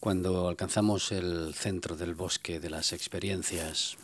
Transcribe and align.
Cuando 0.00 0.48
alcanzamos 0.48 1.10
el 1.10 1.54
centro 1.54 1.96
del 1.96 2.14
bosque 2.14 2.60
de 2.60 2.70
las 2.70 2.92
experiencias, 2.92 3.96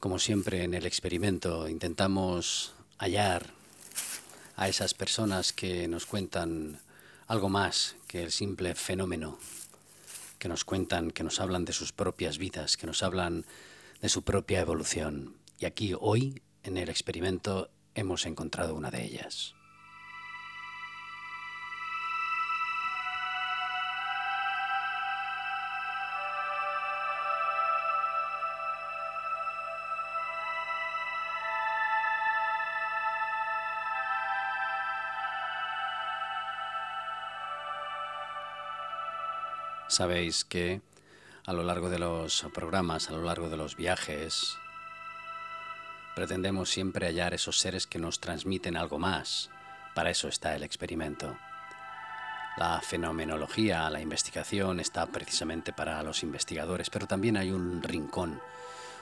como 0.00 0.18
siempre 0.18 0.64
en 0.64 0.74
el 0.74 0.84
experimento, 0.84 1.66
intentamos 1.66 2.74
hallar 2.98 3.54
a 4.56 4.68
esas 4.68 4.92
personas 4.92 5.54
que 5.54 5.88
nos 5.88 6.04
cuentan 6.04 6.78
algo 7.26 7.48
más 7.48 7.96
que 8.06 8.22
el 8.22 8.32
simple 8.32 8.74
fenómeno, 8.74 9.38
que 10.38 10.48
nos 10.48 10.66
cuentan, 10.66 11.10
que 11.10 11.24
nos 11.24 11.40
hablan 11.40 11.64
de 11.64 11.72
sus 11.72 11.92
propias 11.92 12.36
vidas, 12.36 12.76
que 12.76 12.86
nos 12.86 13.02
hablan 13.02 13.46
de 14.02 14.10
su 14.10 14.24
propia 14.24 14.60
evolución. 14.60 15.36
Y 15.58 15.64
aquí 15.64 15.94
hoy, 15.98 16.42
en 16.64 16.76
el 16.76 16.90
experimento, 16.90 17.70
hemos 17.94 18.26
encontrado 18.26 18.74
una 18.74 18.90
de 18.90 19.06
ellas. 19.06 19.54
Sabéis 39.92 40.46
que 40.46 40.80
a 41.44 41.52
lo 41.52 41.62
largo 41.62 41.90
de 41.90 41.98
los 41.98 42.46
programas, 42.54 43.10
a 43.10 43.12
lo 43.12 43.24
largo 43.24 43.50
de 43.50 43.58
los 43.58 43.76
viajes, 43.76 44.56
pretendemos 46.16 46.70
siempre 46.70 47.08
hallar 47.08 47.34
esos 47.34 47.58
seres 47.58 47.86
que 47.86 47.98
nos 47.98 48.18
transmiten 48.18 48.78
algo 48.78 48.98
más. 48.98 49.50
Para 49.94 50.08
eso 50.08 50.28
está 50.28 50.56
el 50.56 50.62
experimento. 50.62 51.36
La 52.56 52.80
fenomenología, 52.80 53.90
la 53.90 54.00
investigación 54.00 54.80
está 54.80 55.04
precisamente 55.04 55.74
para 55.74 56.02
los 56.02 56.22
investigadores, 56.22 56.88
pero 56.88 57.06
también 57.06 57.36
hay 57.36 57.50
un 57.50 57.82
rincón, 57.82 58.40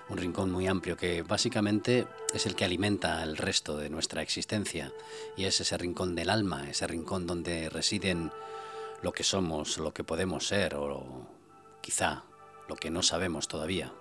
un 0.09 0.19
rincón 0.19 0.51
muy 0.51 0.67
amplio 0.67 0.97
que 0.97 1.23
básicamente 1.23 2.09
es 2.35 2.47
el 2.47 2.57
que 2.57 2.65
alimenta 2.65 3.23
el 3.23 3.37
resto 3.37 3.77
de 3.77 3.91
nuestra 3.91 4.23
existencia 4.23 4.91
y 5.37 5.45
es 5.45 5.61
ese 5.61 5.79
rincón 5.79 6.17
del 6.17 6.31
alma, 6.31 6.69
ese 6.69 6.89
rincón 6.89 7.29
donde 7.29 7.71
residen 7.71 8.33
lo 9.03 9.13
que 9.13 9.25
somos, 9.25 9.79
lo 9.79 9.93
que 9.93 10.05
podemos 10.05 10.47
ser 10.47 10.75
o 10.75 11.27
quizá 11.81 12.25
lo 12.69 12.77
que 12.77 12.91
no 12.91 13.03
sabemos 13.03 13.49
todavía. 13.49 13.93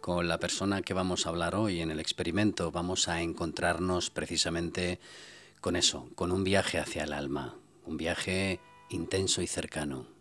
Con 0.00 0.28
la 0.28 0.38
persona 0.38 0.82
que 0.82 0.94
vamos 0.94 1.26
a 1.26 1.30
hablar 1.30 1.56
hoy 1.56 1.80
en 1.80 1.90
el 1.90 1.98
experimento 1.98 2.70
vamos 2.70 3.08
a 3.08 3.22
encontrarnos 3.22 4.10
precisamente 4.10 5.00
con 5.60 5.74
eso, 5.74 6.08
con 6.14 6.30
un 6.30 6.44
viaje 6.44 6.78
hacia 6.78 7.02
el 7.04 7.12
alma, 7.12 7.56
un 7.86 7.96
viaje 7.96 8.60
intenso 8.88 9.42
y 9.42 9.48
cercano. 9.48 10.15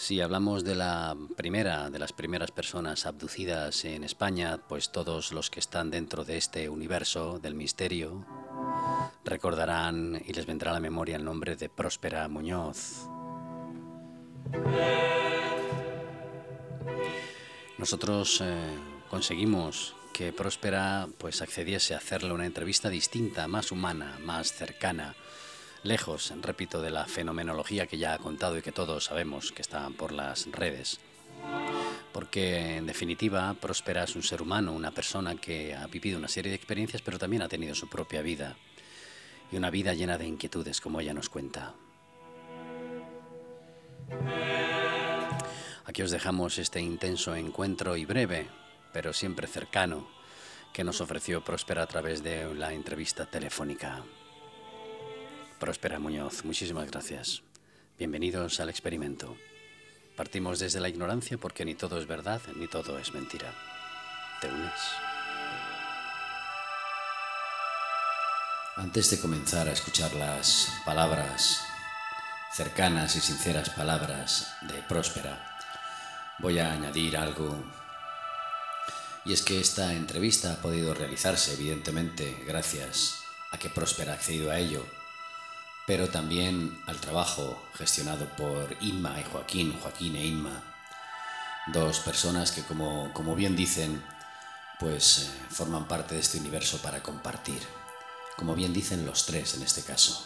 Si 0.00 0.18
hablamos 0.22 0.64
de 0.64 0.76
la 0.76 1.14
primera, 1.36 1.90
de 1.90 1.98
las 1.98 2.14
primeras 2.14 2.50
personas 2.50 3.04
abducidas 3.04 3.84
en 3.84 4.02
España, 4.02 4.58
pues 4.66 4.92
todos 4.92 5.30
los 5.30 5.50
que 5.50 5.60
están 5.60 5.90
dentro 5.90 6.24
de 6.24 6.38
este 6.38 6.70
universo 6.70 7.38
del 7.38 7.54
misterio 7.54 8.24
recordarán 9.26 10.22
y 10.26 10.32
les 10.32 10.46
vendrá 10.46 10.70
a 10.70 10.74
la 10.74 10.80
memoria 10.80 11.16
el 11.16 11.24
nombre 11.24 11.54
de 11.54 11.68
Próspera 11.68 12.26
Muñoz. 12.28 13.08
Nosotros 17.76 18.40
eh, 18.42 18.78
conseguimos 19.10 19.94
que 20.14 20.32
Próspera 20.32 21.08
pues 21.18 21.42
accediese 21.42 21.92
a 21.92 21.98
hacerle 21.98 22.32
una 22.32 22.46
entrevista 22.46 22.88
distinta, 22.88 23.46
más 23.48 23.70
humana, 23.70 24.18
más 24.24 24.50
cercana 24.54 25.14
lejos, 25.82 26.32
repito, 26.42 26.82
de 26.82 26.90
la 26.90 27.06
fenomenología 27.06 27.86
que 27.86 27.98
ya 27.98 28.14
ha 28.14 28.18
contado 28.18 28.58
y 28.58 28.62
que 28.62 28.72
todos 28.72 29.04
sabemos 29.04 29.52
que 29.52 29.62
está 29.62 29.88
por 29.90 30.12
las 30.12 30.50
redes. 30.50 31.00
Porque 32.12 32.76
en 32.76 32.86
definitiva 32.86 33.54
Próspera 33.54 34.04
es 34.04 34.16
un 34.16 34.22
ser 34.22 34.42
humano, 34.42 34.72
una 34.72 34.90
persona 34.90 35.36
que 35.36 35.74
ha 35.74 35.86
vivido 35.86 36.18
una 36.18 36.28
serie 36.28 36.50
de 36.50 36.56
experiencias, 36.56 37.02
pero 37.02 37.18
también 37.18 37.42
ha 37.42 37.48
tenido 37.48 37.74
su 37.74 37.88
propia 37.88 38.22
vida. 38.22 38.56
Y 39.52 39.56
una 39.56 39.70
vida 39.70 39.94
llena 39.94 40.18
de 40.18 40.26
inquietudes, 40.26 40.80
como 40.80 41.00
ella 41.00 41.14
nos 41.14 41.28
cuenta. 41.28 41.74
Aquí 45.86 46.02
os 46.02 46.10
dejamos 46.10 46.58
este 46.58 46.80
intenso 46.80 47.34
encuentro 47.34 47.96
y 47.96 48.04
breve, 48.04 48.48
pero 48.92 49.12
siempre 49.12 49.46
cercano, 49.46 50.08
que 50.72 50.84
nos 50.84 51.00
ofreció 51.00 51.42
Próspera 51.42 51.82
a 51.82 51.86
través 51.86 52.22
de 52.22 52.54
la 52.54 52.72
entrevista 52.72 53.26
telefónica. 53.26 54.04
Próspera 55.60 55.98
Muñoz, 55.98 56.42
muchísimas 56.46 56.90
gracias. 56.90 57.42
Bienvenidos 57.98 58.60
al 58.60 58.70
experimento. 58.70 59.36
Partimos 60.16 60.58
desde 60.58 60.80
la 60.80 60.88
ignorancia 60.88 61.36
porque 61.36 61.66
ni 61.66 61.74
todo 61.74 61.98
es 62.00 62.06
verdad 62.06 62.40
ni 62.56 62.66
todo 62.66 62.98
es 62.98 63.12
mentira. 63.12 63.52
¿Te 64.40 64.48
unes? 64.48 64.72
Antes 68.76 69.10
de 69.10 69.20
comenzar 69.20 69.68
a 69.68 69.72
escuchar 69.72 70.14
las 70.14 70.72
palabras, 70.86 71.62
cercanas 72.54 73.14
y 73.16 73.20
sinceras 73.20 73.68
palabras 73.68 74.56
de 74.62 74.80
Próspera, 74.84 75.58
voy 76.38 76.58
a 76.58 76.72
añadir 76.72 77.18
algo. 77.18 77.62
Y 79.26 79.34
es 79.34 79.42
que 79.42 79.60
esta 79.60 79.92
entrevista 79.92 80.54
ha 80.54 80.62
podido 80.62 80.94
realizarse, 80.94 81.52
evidentemente, 81.52 82.42
gracias 82.46 83.20
a 83.52 83.58
que 83.58 83.68
Próspera 83.68 84.12
ha 84.12 84.14
accedido 84.14 84.50
a 84.50 84.58
ello 84.58 84.86
pero 85.90 86.08
también 86.08 86.80
al 86.86 87.00
trabajo 87.00 87.60
gestionado 87.74 88.24
por 88.36 88.76
Inma 88.80 89.18
y 89.18 89.24
Joaquín, 89.24 89.76
Joaquín 89.82 90.14
e 90.14 90.24
Inma, 90.24 90.62
dos 91.72 91.98
personas 91.98 92.52
que 92.52 92.62
como, 92.62 93.12
como 93.12 93.34
bien 93.34 93.56
dicen, 93.56 94.00
pues 94.78 95.18
eh, 95.18 95.46
forman 95.50 95.88
parte 95.88 96.14
de 96.14 96.20
este 96.20 96.38
universo 96.38 96.78
para 96.78 97.02
compartir, 97.02 97.60
como 98.36 98.54
bien 98.54 98.72
dicen 98.72 99.04
los 99.04 99.26
tres 99.26 99.54
en 99.54 99.64
este 99.64 99.82
caso. 99.82 100.24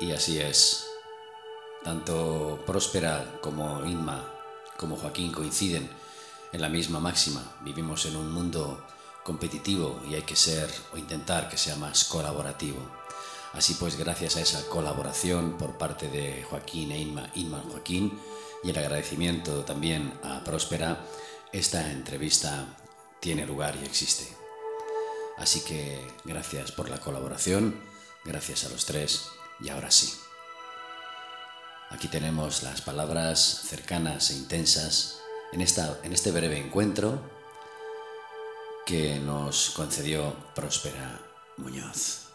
Y 0.00 0.12
así 0.12 0.40
es, 0.40 0.86
tanto 1.84 2.64
Próspera 2.64 3.38
como 3.42 3.84
Inma, 3.84 4.24
como 4.78 4.96
Joaquín 4.96 5.30
coinciden 5.30 5.90
en 6.52 6.60
la 6.62 6.70
misma 6.70 7.00
máxima, 7.00 7.42
vivimos 7.60 8.06
en 8.06 8.16
un 8.16 8.32
mundo 8.32 8.82
competitivo 9.24 10.00
y 10.08 10.14
hay 10.14 10.22
que 10.22 10.36
ser 10.36 10.72
o 10.94 10.96
intentar 10.96 11.50
que 11.50 11.58
sea 11.58 11.76
más 11.76 12.04
colaborativo. 12.04 12.99
Así 13.52 13.74
pues, 13.74 13.96
gracias 13.96 14.36
a 14.36 14.40
esa 14.40 14.66
colaboración 14.68 15.58
por 15.58 15.76
parte 15.76 16.08
de 16.08 16.44
Joaquín 16.44 16.92
e 16.92 16.98
Inma, 16.98 17.62
Joaquín, 17.68 18.18
y 18.62 18.70
el 18.70 18.78
agradecimiento 18.78 19.64
también 19.64 20.12
a 20.22 20.44
Próspera, 20.44 21.04
esta 21.52 21.90
entrevista 21.90 22.76
tiene 23.18 23.46
lugar 23.46 23.76
y 23.80 23.84
existe. 23.84 24.28
Así 25.36 25.62
que 25.62 25.98
gracias 26.24 26.70
por 26.70 26.88
la 26.88 27.00
colaboración, 27.00 27.80
gracias 28.24 28.64
a 28.64 28.68
los 28.68 28.84
tres, 28.86 29.28
y 29.60 29.68
ahora 29.70 29.90
sí. 29.90 30.12
Aquí 31.90 32.06
tenemos 32.06 32.62
las 32.62 32.82
palabras 32.82 33.62
cercanas 33.66 34.30
e 34.30 34.34
intensas 34.34 35.18
en, 35.52 35.60
esta, 35.60 35.98
en 36.04 36.12
este 36.12 36.30
breve 36.30 36.58
encuentro 36.58 37.20
que 38.86 39.18
nos 39.18 39.70
concedió 39.70 40.36
Próspera 40.54 41.20
Muñoz. 41.56 42.29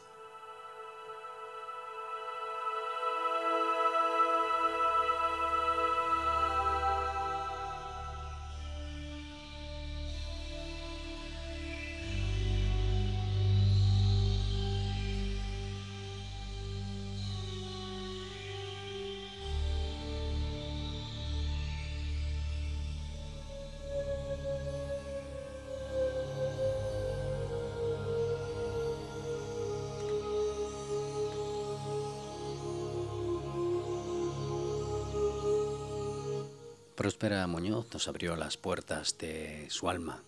Próspera 36.95 37.45
Muñoz 37.47 37.87
nos 37.93 38.07
abrió 38.07 38.35
las 38.35 38.57
puertas 38.57 39.17
de 39.17 39.67
su 39.69 39.89
alma 39.89 40.23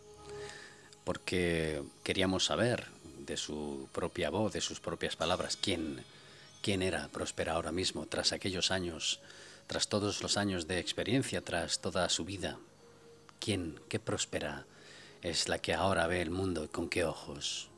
porque 1.08 1.82
queríamos 2.04 2.44
saber 2.44 2.86
de 3.20 3.38
su 3.38 3.88
propia 3.94 4.30
voz, 4.30 4.52
de 4.52 4.60
sus 4.60 4.82
propias 4.82 5.16
palabras, 5.16 5.56
quién, 5.56 6.04
quién 6.62 6.82
era 6.82 7.08
Próspera 7.08 7.54
ahora 7.54 7.72
mismo, 7.72 8.08
tras 8.08 8.34
aquellos 8.34 8.72
años, 8.72 9.22
tras 9.68 9.88
todos 9.88 10.22
los 10.22 10.36
años 10.36 10.68
de 10.68 10.80
experiencia, 10.80 11.40
tras 11.42 11.80
toda 11.80 12.10
su 12.10 12.26
vida. 12.26 12.58
¿Quién, 13.40 13.80
qué 13.88 14.02
Próspera 14.02 14.66
es 15.22 15.48
la 15.48 15.60
que 15.60 15.74
ahora 15.74 16.08
ve 16.08 16.22
el 16.22 16.30
mundo 16.30 16.66
y 16.66 16.68
con 16.68 16.90
qué 16.90 17.06
ojos? 17.06 17.70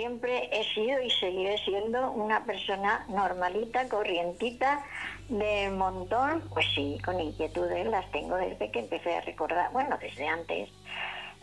Siempre 0.00 0.48
he 0.50 0.64
sido 0.72 0.98
y 1.02 1.10
seguiré 1.10 1.58
siendo 1.58 2.10
una 2.12 2.42
persona 2.46 3.04
normalita, 3.08 3.86
corrientita, 3.86 4.82
del 5.28 5.72
montón. 5.72 6.42
Pues 6.54 6.64
sí, 6.74 6.98
con 7.04 7.20
inquietudes 7.20 7.86
las 7.86 8.10
tengo 8.10 8.36
desde 8.36 8.70
que 8.70 8.78
empecé 8.78 9.14
a 9.14 9.20
recordar, 9.20 9.70
bueno, 9.72 9.98
desde 10.00 10.26
antes. 10.26 10.70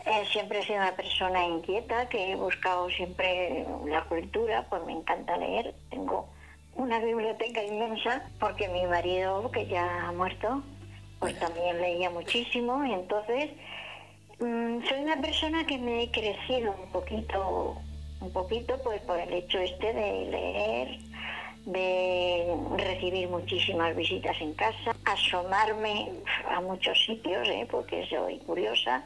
Eh, 0.06 0.24
siempre 0.32 0.58
he 0.58 0.64
sido 0.64 0.78
una 0.78 0.96
persona 0.96 1.46
inquieta 1.46 2.08
que 2.08 2.32
he 2.32 2.34
buscado 2.34 2.90
siempre 2.90 3.64
la 3.86 4.02
cultura, 4.06 4.66
pues 4.68 4.82
me 4.86 4.92
encanta 4.92 5.36
leer. 5.36 5.72
Tengo 5.90 6.28
una 6.74 6.98
biblioteca 6.98 7.62
inmensa 7.62 8.28
porque 8.40 8.68
mi 8.68 8.84
marido, 8.86 9.48
que 9.52 9.68
ya 9.68 10.08
ha 10.08 10.12
muerto, 10.12 10.64
pues 11.20 11.38
también 11.38 11.80
leía 11.80 12.10
muchísimo 12.10 12.84
y 12.84 12.92
entonces 12.92 13.50
mm, 14.40 14.84
soy 14.88 14.98
una 15.00 15.20
persona 15.20 15.64
que 15.64 15.78
me 15.78 16.02
he 16.02 16.10
crecido 16.10 16.74
un 16.82 16.90
poquito 16.90 17.80
un 18.20 18.32
poquito 18.32 18.78
pues 18.82 19.00
por 19.02 19.18
el 19.18 19.32
hecho 19.32 19.58
este 19.58 19.92
de 19.92 20.26
leer, 20.30 20.98
de 21.66 22.56
recibir 22.76 23.28
muchísimas 23.28 23.94
visitas 23.94 24.36
en 24.40 24.54
casa, 24.54 24.96
asomarme 25.04 26.10
a 26.50 26.60
muchos 26.60 26.98
sitios, 27.04 27.46
¿eh? 27.48 27.66
porque 27.70 28.06
soy 28.08 28.38
curiosa. 28.38 29.04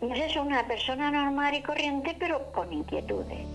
Es 0.00 0.30
eso, 0.30 0.42
una 0.42 0.66
persona 0.66 1.10
normal 1.10 1.54
y 1.54 1.62
corriente, 1.62 2.16
pero 2.18 2.52
con 2.52 2.72
inquietudes. 2.72 3.46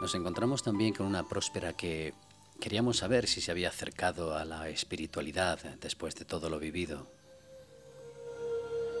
Nos 0.00 0.14
encontramos 0.14 0.62
también 0.62 0.92
con 0.92 1.06
una 1.06 1.26
próspera 1.26 1.72
que 1.72 2.12
Queríamos 2.60 2.98
saber 2.98 3.26
si 3.26 3.40
se 3.40 3.50
había 3.50 3.68
acercado 3.68 4.36
a 4.36 4.44
la 4.44 4.68
espiritualidad 4.68 5.58
después 5.80 6.14
de 6.14 6.24
todo 6.24 6.48
lo 6.48 6.58
vivido. 6.58 7.06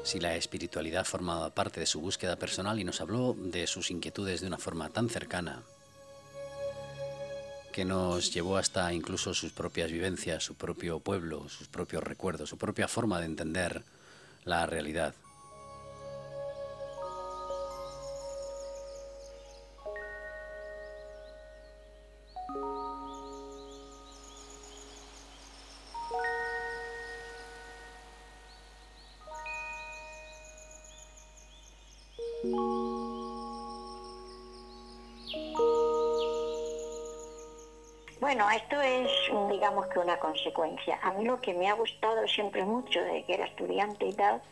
Si 0.04 0.20
la 0.20 0.36
espiritualidad 0.36 1.06
formaba 1.06 1.54
parte 1.54 1.80
de 1.80 1.86
su 1.86 2.00
búsqueda 2.00 2.36
personal 2.36 2.78
y 2.78 2.84
nos 2.84 3.00
habló 3.00 3.34
de 3.38 3.66
sus 3.66 3.90
inquietudes 3.90 4.42
de 4.42 4.48
una 4.48 4.58
forma 4.58 4.90
tan 4.90 5.08
cercana 5.08 5.62
que 7.74 7.84
nos 7.84 8.32
llevó 8.32 8.56
hasta 8.56 8.92
incluso 8.92 9.34
sus 9.34 9.52
propias 9.52 9.90
vivencias, 9.90 10.44
su 10.44 10.54
propio 10.54 11.00
pueblo, 11.00 11.48
sus 11.48 11.66
propios 11.66 12.04
recuerdos, 12.04 12.48
su 12.48 12.56
propia 12.56 12.86
forma 12.86 13.18
de 13.18 13.26
entender 13.26 13.82
la 14.44 14.64
realidad. 14.66 15.12
Digamos 39.84 39.92
que 39.92 39.98
una 39.98 40.18
consecuencia. 40.18 40.98
A 41.02 41.12
mí 41.12 41.24
lo 41.24 41.40
que 41.40 41.54
me 41.54 41.68
ha 41.68 41.74
gustado 41.74 42.26
siempre 42.28 42.64
mucho 42.64 43.00
de 43.00 43.24
que 43.24 43.34
era 43.34 43.46
estudiante 43.46 44.06
y 44.06 44.12
tal, 44.12 44.42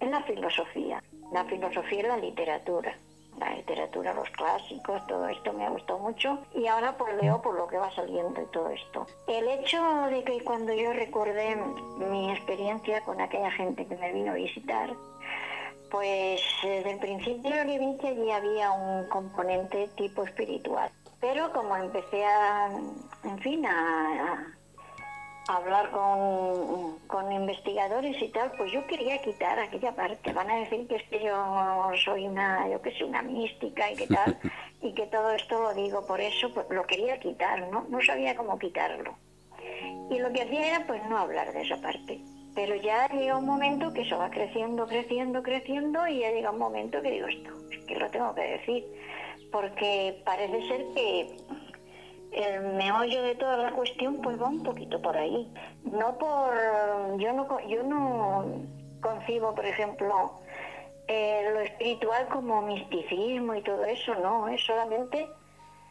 es 0.00 0.10
la 0.10 0.22
filosofía. 0.22 1.02
La 1.32 1.44
filosofía 1.44 2.00
y 2.00 2.02
la 2.02 2.16
literatura. 2.16 2.96
La 3.38 3.50
literatura, 3.50 4.14
los 4.14 4.30
clásicos, 4.30 5.04
todo 5.08 5.26
esto 5.26 5.52
me 5.52 5.66
ha 5.66 5.70
gustado 5.70 5.98
mucho 5.98 6.38
y 6.54 6.68
ahora 6.68 6.96
pues 6.96 7.20
leo 7.20 7.42
por 7.42 7.56
lo 7.56 7.66
que 7.66 7.78
va 7.78 7.90
saliendo 7.90 8.40
y 8.40 8.46
todo 8.46 8.70
esto. 8.70 9.06
El 9.26 9.48
hecho 9.48 9.82
de 10.08 10.22
que 10.22 10.44
cuando 10.44 10.72
yo 10.72 10.92
recordé 10.92 11.56
mi 11.98 12.30
experiencia 12.30 13.00
con 13.02 13.20
aquella 13.20 13.50
gente 13.50 13.86
que 13.86 13.96
me 13.96 14.12
vino 14.12 14.30
a 14.30 14.34
visitar, 14.36 14.94
pues 15.90 16.40
desde 16.62 16.92
el 16.92 16.98
principio 17.00 17.50
de 17.50 17.78
vi 17.78 17.96
que 17.98 18.08
allí 18.08 18.30
había 18.30 18.70
un 18.70 19.08
componente 19.08 19.88
tipo 19.96 20.22
espiritual. 20.22 20.92
Pero 21.20 21.52
como 21.52 21.74
empecé 21.76 22.24
a, 22.24 22.70
en 23.24 23.38
fin, 23.40 23.66
a, 23.66 24.54
hablar 25.48 25.90
con, 25.90 27.32
investigadores 27.32 28.20
y 28.20 28.28
tal, 28.28 28.52
pues 28.56 28.72
yo 28.72 28.86
quería 28.86 29.20
quitar 29.20 29.58
aquella 29.58 29.94
parte. 29.94 30.32
Van 30.32 30.50
a 30.50 30.56
decir 30.56 30.86
que 30.86 30.96
es 30.96 31.02
que 31.04 31.24
yo 31.24 31.90
soy 32.04 32.26
una, 32.26 32.68
yo 32.68 32.80
que 32.80 32.92
sé, 32.92 33.04
una 33.04 33.22
mística 33.22 33.90
y 33.90 33.96
que 33.96 34.06
tal, 34.06 34.38
y 34.82 34.92
que 34.92 35.06
todo 35.06 35.30
esto 35.30 35.60
lo 35.60 35.74
digo 35.74 36.06
por 36.06 36.20
eso, 36.20 36.52
pues 36.52 36.66
lo 36.70 36.86
quería 36.86 37.18
quitar, 37.18 37.68
¿no? 37.68 37.86
No 37.88 38.00
sabía 38.02 38.36
cómo 38.36 38.58
quitarlo. 38.58 39.16
Y 40.10 40.18
lo 40.18 40.32
que 40.32 40.42
hacía 40.42 40.68
era 40.68 40.86
pues 40.86 41.02
no 41.08 41.18
hablar 41.18 41.52
de 41.52 41.62
esa 41.62 41.76
parte. 41.80 42.20
Pero 42.54 42.76
ya 42.76 43.08
llega 43.08 43.36
un 43.36 43.46
momento 43.46 43.92
que 43.92 44.02
eso 44.02 44.16
va 44.16 44.30
creciendo, 44.30 44.86
creciendo, 44.86 45.42
creciendo 45.42 46.06
y 46.06 46.20
ya 46.20 46.30
llega 46.30 46.52
un 46.52 46.58
momento 46.58 47.02
que 47.02 47.10
digo 47.10 47.26
esto, 47.26 47.50
es 47.72 47.84
que 47.84 47.96
lo 47.96 48.08
tengo 48.10 48.34
que 48.34 48.42
decir 48.42 48.84
porque 49.54 50.20
parece 50.24 50.66
ser 50.66 50.84
que 50.96 51.36
el 52.34 52.74
meollo 52.74 53.22
de 53.22 53.34
toda 53.36 53.56
la 53.56 53.72
cuestión 53.72 54.20
pues 54.22 54.40
va 54.40 54.48
un 54.48 54.62
poquito 54.62 55.00
por 55.00 55.16
ahí. 55.16 55.52
No 55.84 56.18
por 56.18 56.54
yo 57.18 57.32
no 57.32 57.60
yo 57.68 57.82
no 57.82 58.44
concibo, 59.00 59.54
por 59.54 59.66
ejemplo, 59.66 60.40
eh, 61.08 61.48
lo 61.52 61.60
espiritual 61.60 62.28
como 62.28 62.62
misticismo 62.62 63.54
y 63.54 63.62
todo 63.62 63.84
eso, 63.84 64.14
no, 64.16 64.48
es 64.48 64.64
solamente 64.64 65.28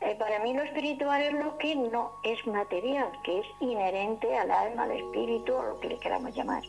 eh, 0.02 0.16
para 0.16 0.40
mí 0.40 0.54
lo 0.54 0.64
espiritual 0.64 1.22
es 1.22 1.34
lo 1.34 1.58
que 1.58 1.76
no 1.76 2.12
es 2.24 2.46
material, 2.46 3.10
que 3.24 3.40
es 3.40 3.46
inherente 3.62 4.38
al 4.38 4.52
alma, 4.52 4.84
al 4.84 4.92
espíritu 4.92 5.54
o 5.54 5.64
lo 5.64 5.80
que 5.80 5.90
le 5.90 6.00
queramos 6.00 6.36
llamar. 6.36 6.64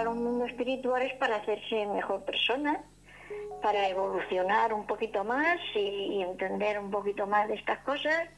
Entrar 0.00 0.14
a 0.14 0.18
un 0.18 0.24
mundo 0.24 0.46
espiritual 0.46 1.02
es 1.02 1.12
para 1.16 1.36
hacerse 1.36 1.84
mejor 1.84 2.24
persona, 2.24 2.80
para 3.60 3.86
evolucionar 3.86 4.72
un 4.72 4.86
poquito 4.86 5.24
más 5.24 5.58
y, 5.74 6.22
entender 6.22 6.78
un 6.78 6.90
poquito 6.90 7.26
más 7.26 7.46
de 7.48 7.56
estas 7.56 7.80
cosas. 7.80 8.30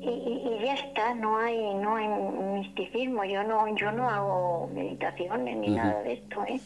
Y, 0.00 0.58
ya 0.64 0.74
está, 0.74 1.14
no 1.14 1.38
hay, 1.38 1.74
no 1.74 1.94
hay 1.94 2.08
misticismo, 2.08 3.22
yo 3.22 3.44
no, 3.44 3.72
yo 3.76 3.92
no 3.92 4.10
hago 4.10 4.68
meditaciones 4.74 5.56
ni 5.58 5.68
nada 5.76 6.02
de 6.02 6.14
esto. 6.14 6.44
¿eh? 6.48 6.58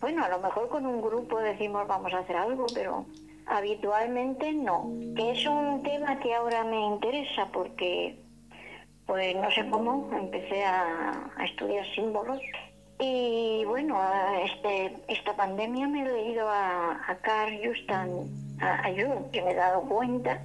Bueno, 0.00 0.24
a 0.24 0.28
lo 0.28 0.40
mejor 0.40 0.68
con 0.68 0.84
un 0.84 1.00
grupo 1.00 1.38
decimos 1.38 1.86
vamos 1.86 2.12
a 2.14 2.18
hacer 2.18 2.34
algo, 2.34 2.66
pero 2.74 3.06
habitualmente 3.46 4.52
no. 4.52 4.90
Que 5.14 5.30
es 5.30 5.46
un 5.46 5.84
tema 5.84 6.18
que 6.18 6.34
ahora 6.34 6.64
me 6.64 6.80
interesa 6.80 7.46
porque 7.52 8.18
pues 9.06 9.36
no 9.36 9.48
sé 9.52 9.64
cómo, 9.70 10.10
empecé 10.12 10.64
a, 10.64 11.30
estudiar 11.44 11.86
símbolos. 11.94 12.40
Y 12.98 13.64
bueno, 13.66 14.00
este, 14.42 14.96
esta 15.08 15.34
pandemia 15.36 15.86
me 15.86 16.02
he 16.02 16.12
leído 16.12 16.48
a, 16.48 16.92
a 17.06 17.16
Carl 17.16 17.58
Justan, 17.62 18.10
a, 18.60 18.86
a 18.86 18.90
Jung, 18.90 19.30
que 19.32 19.42
me 19.42 19.50
he 19.50 19.54
dado 19.54 19.82
cuenta 19.82 20.40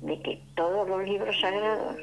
de 0.00 0.20
que 0.20 0.40
todos 0.54 0.88
los 0.88 1.04
libros 1.04 1.38
sagrados 1.40 1.96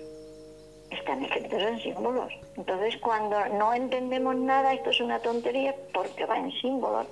están 0.91 1.23
escritos 1.23 1.61
en 1.61 1.79
símbolos. 1.79 2.31
Entonces, 2.55 2.97
cuando 2.97 3.45
no 3.57 3.73
entendemos 3.73 4.35
nada, 4.35 4.73
esto 4.73 4.89
es 4.91 4.99
una 5.01 5.19
tontería 5.19 5.75
porque 5.93 6.25
va 6.25 6.37
en 6.37 6.51
símbolos. 6.51 7.07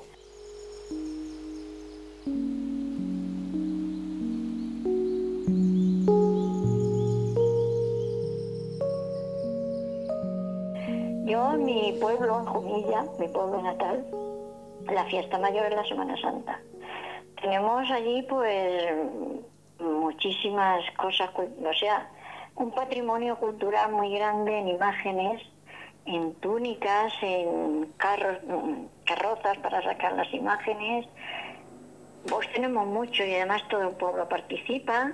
Mi 11.35 11.97
pueblo, 11.99 12.39
en 12.39 12.45
Jumilla, 12.45 13.03
mi 13.19 13.27
pueblo 13.27 13.61
natal, 13.61 14.05
la 14.89 15.03
fiesta 15.05 15.37
mayor 15.37 15.65
es 15.65 15.75
la 15.75 15.83
Semana 15.83 16.15
Santa. 16.21 16.57
Tenemos 17.41 17.91
allí 17.91 18.21
pues 18.23 18.85
muchísimas 19.79 20.89
cosas, 20.91 21.29
o 21.35 21.73
sea, 21.73 22.09
un 22.55 22.71
patrimonio 22.71 23.37
cultural 23.37 23.91
muy 23.91 24.13
grande 24.15 24.57
en 24.57 24.69
imágenes, 24.69 25.41
en 26.05 26.33
túnicas, 26.35 27.11
en 27.21 27.91
carros, 27.97 28.37
carrozas 29.05 29.57
para 29.57 29.81
sacar 29.83 30.13
las 30.13 30.33
imágenes, 30.33 31.05
Pues 32.29 32.51
tenemos 32.53 32.87
mucho 32.87 33.23
y 33.23 33.35
además 33.35 33.63
todo 33.69 33.89
el 33.89 33.95
pueblo 33.95 34.27
participa. 34.27 35.11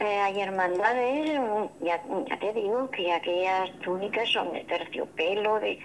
Eh, 0.00 0.20
hay 0.20 0.40
hermandades, 0.40 1.40
ya, 1.80 2.00
ya, 2.28 2.38
te 2.38 2.52
digo 2.52 2.88
que 2.90 3.12
aquellas 3.12 3.70
túnicas 3.80 4.28
son 4.28 4.52
de 4.52 4.62
terciopelo, 4.64 5.58
de, 5.58 5.78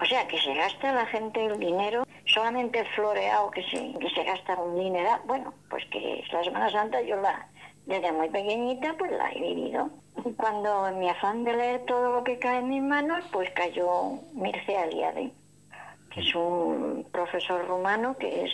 o 0.00 0.04
sea 0.04 0.26
que 0.26 0.38
se 0.38 0.52
gasta 0.54 0.92
la 0.92 1.06
gente 1.06 1.44
el 1.44 1.58
dinero, 1.58 2.04
solamente 2.24 2.84
floreado 2.96 3.50
que 3.52 3.62
se, 3.62 3.92
que 3.98 4.10
se 4.10 4.24
gasta 4.24 4.60
un 4.60 4.76
dinero, 4.76 5.10
bueno, 5.26 5.54
pues 5.68 5.84
que 5.86 6.24
la 6.32 6.42
Semana 6.42 6.70
Santa 6.70 7.00
yo 7.02 7.16
la, 7.16 7.46
desde 7.86 8.12
muy 8.12 8.28
pequeñita 8.28 8.94
pues 8.98 9.12
la 9.12 9.30
he 9.32 9.40
vivido. 9.40 9.90
Cuando 10.36 10.88
en 10.88 10.98
mi 10.98 11.08
afán 11.08 11.44
de 11.44 11.56
leer 11.56 11.84
todo 11.86 12.12
lo 12.12 12.24
que 12.24 12.38
cae 12.38 12.58
en 12.58 12.68
mis 12.68 12.82
manos, 12.82 13.24
pues 13.32 13.50
cayó 13.50 14.18
Mircea 14.34 14.84
Eliade, 14.84 15.32
que 16.12 16.20
es 16.20 16.34
un 16.34 17.06
profesor 17.12 17.66
rumano 17.66 18.16
que 18.16 18.44
es, 18.44 18.50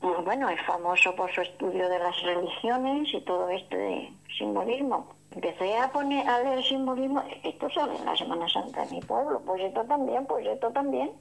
bueno, 0.00 0.48
es 0.48 0.60
famoso 0.66 1.14
por 1.16 1.32
su 1.32 1.40
estudio 1.40 1.88
de 1.88 1.98
las 1.98 2.22
religiones 2.22 3.08
y 3.12 3.20
todo 3.22 3.48
esto 3.48 3.76
de 3.76 4.12
simbolismo. 4.36 5.08
Empecé 5.34 5.76
a 5.76 5.90
poner 5.90 6.26
a 6.28 6.42
leer 6.42 6.62
simbolismo, 6.64 7.22
esto 7.42 7.68
sale 7.70 7.96
en 7.96 8.04
la 8.04 8.16
Semana 8.16 8.48
Santa 8.48 8.84
de 8.84 8.96
mi 8.96 9.00
pueblo, 9.00 9.40
pues 9.44 9.62
esto 9.62 9.84
también, 9.84 10.26
pues 10.26 10.46
esto 10.46 10.70
también. 10.70 11.12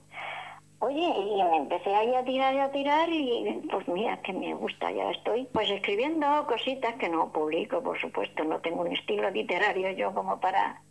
Oye, 0.80 1.02
y 1.02 1.44
me 1.44 1.58
empecé 1.58 1.94
ahí 1.96 2.14
a 2.14 2.24
tirar 2.24 2.54
y 2.54 2.60
a 2.60 2.72
tirar 2.72 3.10
y 3.10 3.68
pues 3.72 3.88
mira, 3.88 4.22
que 4.22 4.32
me 4.32 4.54
gusta, 4.54 4.92
ya 4.92 5.10
estoy 5.10 5.46
pues 5.52 5.70
escribiendo 5.72 6.46
cositas 6.46 6.94
que 6.96 7.10
no 7.10 7.32
publico, 7.32 7.82
por 7.82 8.00
supuesto, 8.00 8.44
no 8.44 8.60
tengo 8.60 8.82
un 8.82 8.94
estilo 8.94 9.30
literario 9.32 9.90
yo 9.92 10.14
como 10.14 10.40
para... 10.40 10.82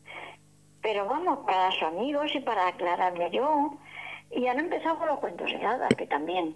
Pero 0.83 1.07
vamos, 1.07 1.39
para 1.47 1.71
sus 1.71 1.85
amigos 1.85 2.35
y 2.35 2.41
para 2.41 2.69
aclararme 2.69 3.31
yo. 3.31 3.75
Y 4.31 4.47
han 4.47 4.59
empezado 4.59 4.99
con 4.99 5.09
los 5.09 5.19
cuentos 5.19 5.51
de 5.51 5.65
hadas, 5.65 5.95
que 5.95 6.07
también. 6.07 6.55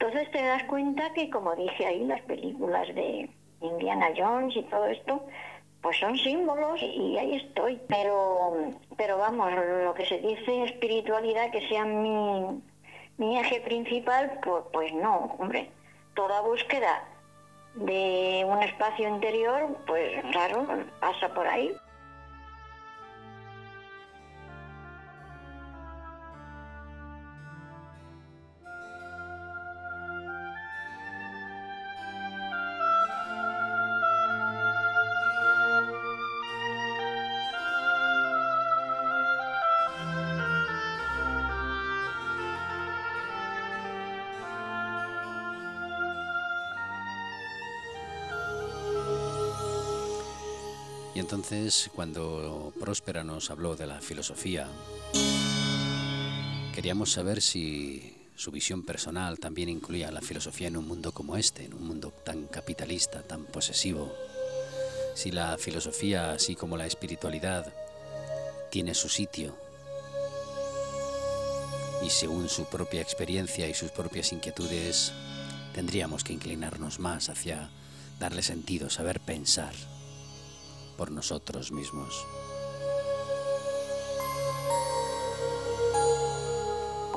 Entonces 0.00 0.30
te 0.30 0.42
das 0.42 0.64
cuenta 0.64 1.12
que, 1.12 1.28
como 1.28 1.54
dije 1.54 1.84
ahí, 1.84 2.04
las 2.06 2.22
películas 2.22 2.88
de 2.94 3.28
Indiana 3.60 4.08
Jones 4.16 4.56
y 4.56 4.62
todo 4.62 4.86
esto, 4.86 5.22
pues 5.82 5.98
son 5.98 6.16
símbolos 6.16 6.80
y 6.80 7.18
ahí 7.18 7.36
estoy. 7.36 7.78
Pero, 7.86 8.72
pero 8.96 9.18
vamos, 9.18 9.52
lo 9.52 9.92
que 9.92 10.06
se 10.06 10.16
dice 10.18 10.64
espiritualidad, 10.64 11.50
que 11.50 11.68
sea 11.68 11.84
mi, 11.84 12.62
mi 13.18 13.38
eje 13.38 13.60
principal, 13.60 14.40
pues, 14.42 14.64
pues 14.72 14.90
no, 14.94 15.36
hombre. 15.38 15.70
Toda 16.14 16.40
búsqueda 16.40 17.04
de 17.74 18.42
un 18.48 18.62
espacio 18.62 19.06
interior, 19.06 19.76
pues 19.86 20.24
claro, 20.32 20.66
pasa 20.98 21.28
por 21.34 21.46
ahí. 21.46 21.76
Entonces, 51.32 51.88
cuando 51.94 52.72
Próspera 52.80 53.22
nos 53.22 53.52
habló 53.52 53.76
de 53.76 53.86
la 53.86 54.00
filosofía, 54.00 54.66
queríamos 56.74 57.12
saber 57.12 57.40
si 57.40 58.26
su 58.34 58.50
visión 58.50 58.82
personal 58.82 59.38
también 59.38 59.68
incluía 59.68 60.10
la 60.10 60.22
filosofía 60.22 60.66
en 60.66 60.76
un 60.76 60.88
mundo 60.88 61.12
como 61.12 61.36
este, 61.36 61.66
en 61.66 61.74
un 61.74 61.86
mundo 61.86 62.12
tan 62.24 62.48
capitalista, 62.48 63.22
tan 63.22 63.44
posesivo. 63.44 64.12
Si 65.14 65.30
la 65.30 65.56
filosofía, 65.56 66.32
así 66.32 66.56
como 66.56 66.76
la 66.76 66.86
espiritualidad, 66.86 67.72
tiene 68.72 68.92
su 68.92 69.08
sitio 69.08 69.56
y 72.04 72.10
según 72.10 72.48
su 72.48 72.64
propia 72.64 73.02
experiencia 73.02 73.68
y 73.68 73.74
sus 73.74 73.92
propias 73.92 74.32
inquietudes, 74.32 75.12
tendríamos 75.74 76.24
que 76.24 76.32
inclinarnos 76.32 76.98
más 76.98 77.28
hacia 77.28 77.70
darle 78.18 78.42
sentido, 78.42 78.90
saber 78.90 79.20
pensar 79.20 79.74
por 81.00 81.10
nosotros 81.10 81.72
mismos. 81.72 82.26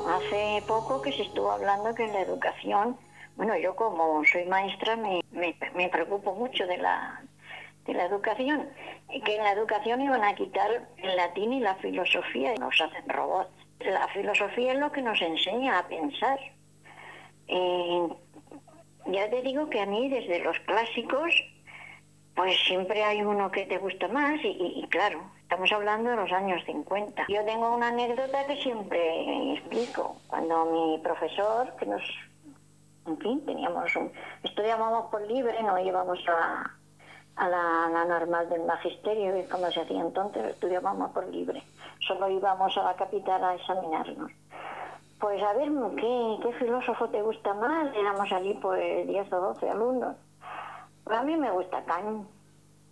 Hace 0.08 0.64
poco 0.66 1.02
que 1.02 1.12
se 1.12 1.24
estuvo 1.24 1.52
hablando 1.52 1.94
que 1.94 2.06
en 2.06 2.14
la 2.14 2.22
educación, 2.22 2.98
bueno, 3.36 3.58
yo 3.58 3.76
como 3.76 4.24
soy 4.24 4.46
maestra 4.46 4.96
me, 4.96 5.22
me, 5.34 5.90
preocupo 5.90 6.34
mucho 6.34 6.66
de 6.66 6.78
la, 6.78 7.22
de 7.86 7.94
la 7.94 8.06
educación, 8.06 8.70
que 9.10 9.36
en 9.36 9.44
la 9.44 9.52
educación 9.52 10.00
iban 10.00 10.24
a 10.24 10.34
quitar 10.34 10.88
el 10.96 11.18
latín 11.18 11.52
y 11.52 11.60
la 11.60 11.76
filosofía 11.76 12.56
y 12.56 12.60
nos 12.60 12.80
hacen 12.80 13.10
robots. 13.10 13.52
La 13.82 14.08
filosofía 14.14 14.72
es 14.72 14.80
lo 14.80 14.94
que 14.94 15.02
nos 15.02 15.22
enseña 15.22 15.80
a 15.80 15.88
pensar. 15.90 16.40
Eh, 17.50 18.08
ya 19.08 19.30
te 19.30 19.42
digo 19.42 19.70
que 19.70 19.82
a 19.82 19.86
mí 19.86 20.08
desde 20.08 20.40
los 20.40 20.58
clásicos 20.62 21.34
pues 22.36 22.56
siempre 22.66 23.04
hay 23.04 23.22
uno 23.22 23.52
que 23.52 23.66
te 23.66 23.78
gusta 23.78 24.08
más 24.08 24.40
y, 24.44 24.86
claro, 24.90 25.22
estamos 25.42 25.72
hablando 25.72 26.10
de 26.10 26.16
los 26.16 26.32
años 26.32 26.64
50. 26.66 27.26
Yo 27.30 27.46
tengo 27.46 27.76
una 27.76 27.90
anécdota 27.90 28.46
que 28.48 28.58
siempre 28.58 29.54
explico. 29.54 30.16
Cuando 30.28 30.66
mi 30.66 30.98
profesor, 31.04 31.76
que 31.78 31.86
nos, 31.86 32.02
en 33.06 33.18
fin, 33.20 33.46
teníamos 33.46 33.96
un, 33.96 34.12
estudiábamos 34.44 35.12
por 35.12 35.22
libre, 35.28 35.62
no 35.62 35.78
íbamos 35.78 36.20
a, 36.28 36.72
a 37.36 37.50
la, 37.50 38.06
normal 38.06 38.50
del 38.50 38.64
magisterio, 38.64 39.38
y 39.38 39.44
como 39.44 39.70
se 39.72 39.82
hacía 39.82 40.02
entonces, 40.02 40.44
estudiábamos 40.46 41.12
por 41.12 41.28
libre. 41.28 41.62
Solo 42.00 42.30
íbamos 42.30 42.76
a 42.78 42.84
la 42.84 42.96
capital 42.96 43.44
a 43.44 43.56
examinarnos. 43.56 44.32
Pues 45.20 45.42
a 45.42 45.54
ver, 45.54 45.70
¿qué, 45.96 46.38
qué 46.42 46.54
filósofo 46.54 47.08
te 47.10 47.22
gusta 47.22 47.54
más? 47.54 47.96
Éramos 47.96 48.30
allí 48.32 48.56
pues 48.56 49.08
10 49.08 49.32
o 49.34 49.40
12 49.40 49.70
alumnos. 49.70 50.16
A 51.06 51.24
mí 51.24 51.36
me 51.36 51.52
gusta 51.52 51.84
Kant. 51.86 52.28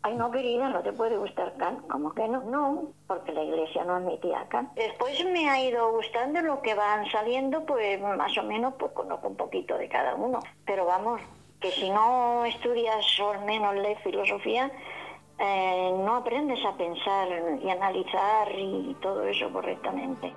Ay, 0.03 0.15
no, 0.15 0.32
querida, 0.32 0.70
no 0.70 0.82
te 0.82 0.94
puede 0.94 1.18
gustar 1.18 1.56
Kant. 1.58 1.88
¿Cómo 1.88 2.13
que 2.13 2.27
no? 2.27 2.41
No, 2.44 2.88
porque 3.08 3.32
la 3.32 3.44
iglesia 3.44 3.84
no 3.84 3.96
admitía 3.96 4.48
Kant. 4.50 4.74
Después 4.74 5.24
me 5.25 5.50
ha 5.50 5.63
ido 5.63 5.91
gustando 5.91 6.41
lo 6.41 6.62
que 6.62 6.74
van 6.74 7.06
saliendo, 7.10 7.65
pues 7.65 8.01
más 8.01 8.38
o 8.38 8.44
menos 8.44 8.74
pues 8.80 8.91
conozco 8.94 9.27
un 9.27 9.36
poquito 9.36 9.77
de 9.77 9.88
cada 9.88 10.15
uno. 10.15 10.39
Pero 10.65 10.86
vamos, 10.86 11.22
que 11.60 11.72
si 11.72 11.89
no 11.89 12.44
estudias 12.46 13.20
o 13.20 13.32
al 13.32 13.46
menos 13.46 13.75
lees 13.75 14.00
filosofía, 14.00 14.72
eh, 15.39 15.91
no 16.06 16.18
aprendes 16.18 16.63
a 16.65 16.75
pensar 16.75 17.27
y 17.62 17.70
analizar 17.70 18.48
y 18.56 18.96
todo 19.01 19.24
eso 19.24 19.51
correctamente. 19.51 20.34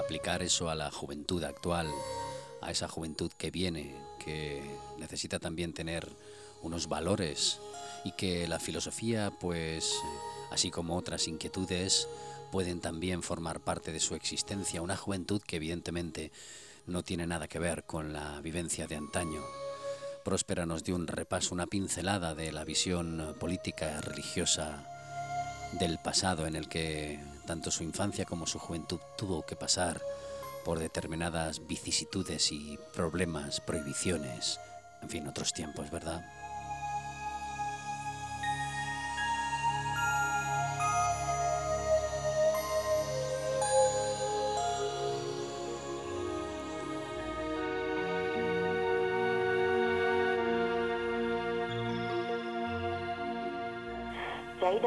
Aplicar 0.00 0.42
eso 0.42 0.70
a 0.70 0.74
la 0.74 0.90
juventud 0.90 1.42
actual, 1.44 1.90
a 2.60 2.70
esa 2.70 2.88
juventud 2.88 3.30
que 3.36 3.50
viene, 3.50 3.94
que 4.18 4.62
necesita 4.98 5.38
también 5.38 5.72
tener 5.72 6.08
unos 6.62 6.88
valores 6.88 7.60
y 8.04 8.12
que 8.12 8.48
la 8.48 8.58
filosofía, 8.58 9.32
pues, 9.40 9.92
así 10.50 10.70
como 10.70 10.96
otras 10.96 11.28
inquietudes, 11.28 12.08
pueden 12.50 12.80
también 12.80 13.22
formar 13.22 13.60
parte 13.60 13.92
de 13.92 14.00
su 14.00 14.14
existencia. 14.14 14.82
Una 14.82 14.96
juventud 14.96 15.42
que 15.42 15.56
evidentemente 15.56 16.32
no 16.86 17.02
tiene 17.02 17.26
nada 17.26 17.48
que 17.48 17.58
ver 17.58 17.84
con 17.84 18.12
la 18.12 18.40
vivencia 18.40 18.86
de 18.86 18.96
antaño. 18.96 19.42
Próspera 20.24 20.66
nos 20.66 20.84
dio 20.84 20.94
un 20.94 21.06
repaso, 21.06 21.54
una 21.54 21.66
pincelada 21.66 22.34
de 22.34 22.52
la 22.52 22.64
visión 22.64 23.36
política, 23.38 24.00
religiosa 24.00 24.86
del 25.72 25.98
pasado 25.98 26.46
en 26.46 26.56
el 26.56 26.68
que 26.68 27.20
tanto 27.48 27.70
su 27.70 27.82
infancia 27.82 28.26
como 28.26 28.46
su 28.46 28.58
juventud 28.58 29.00
tuvo 29.16 29.40
que 29.46 29.56
pasar 29.56 30.02
por 30.66 30.78
determinadas 30.78 31.66
vicisitudes 31.66 32.52
y 32.52 32.78
problemas, 32.92 33.62
prohibiciones, 33.62 34.60
en 35.00 35.08
fin, 35.08 35.26
otros 35.26 35.54
tiempos, 35.54 35.90
¿verdad? 35.90 36.26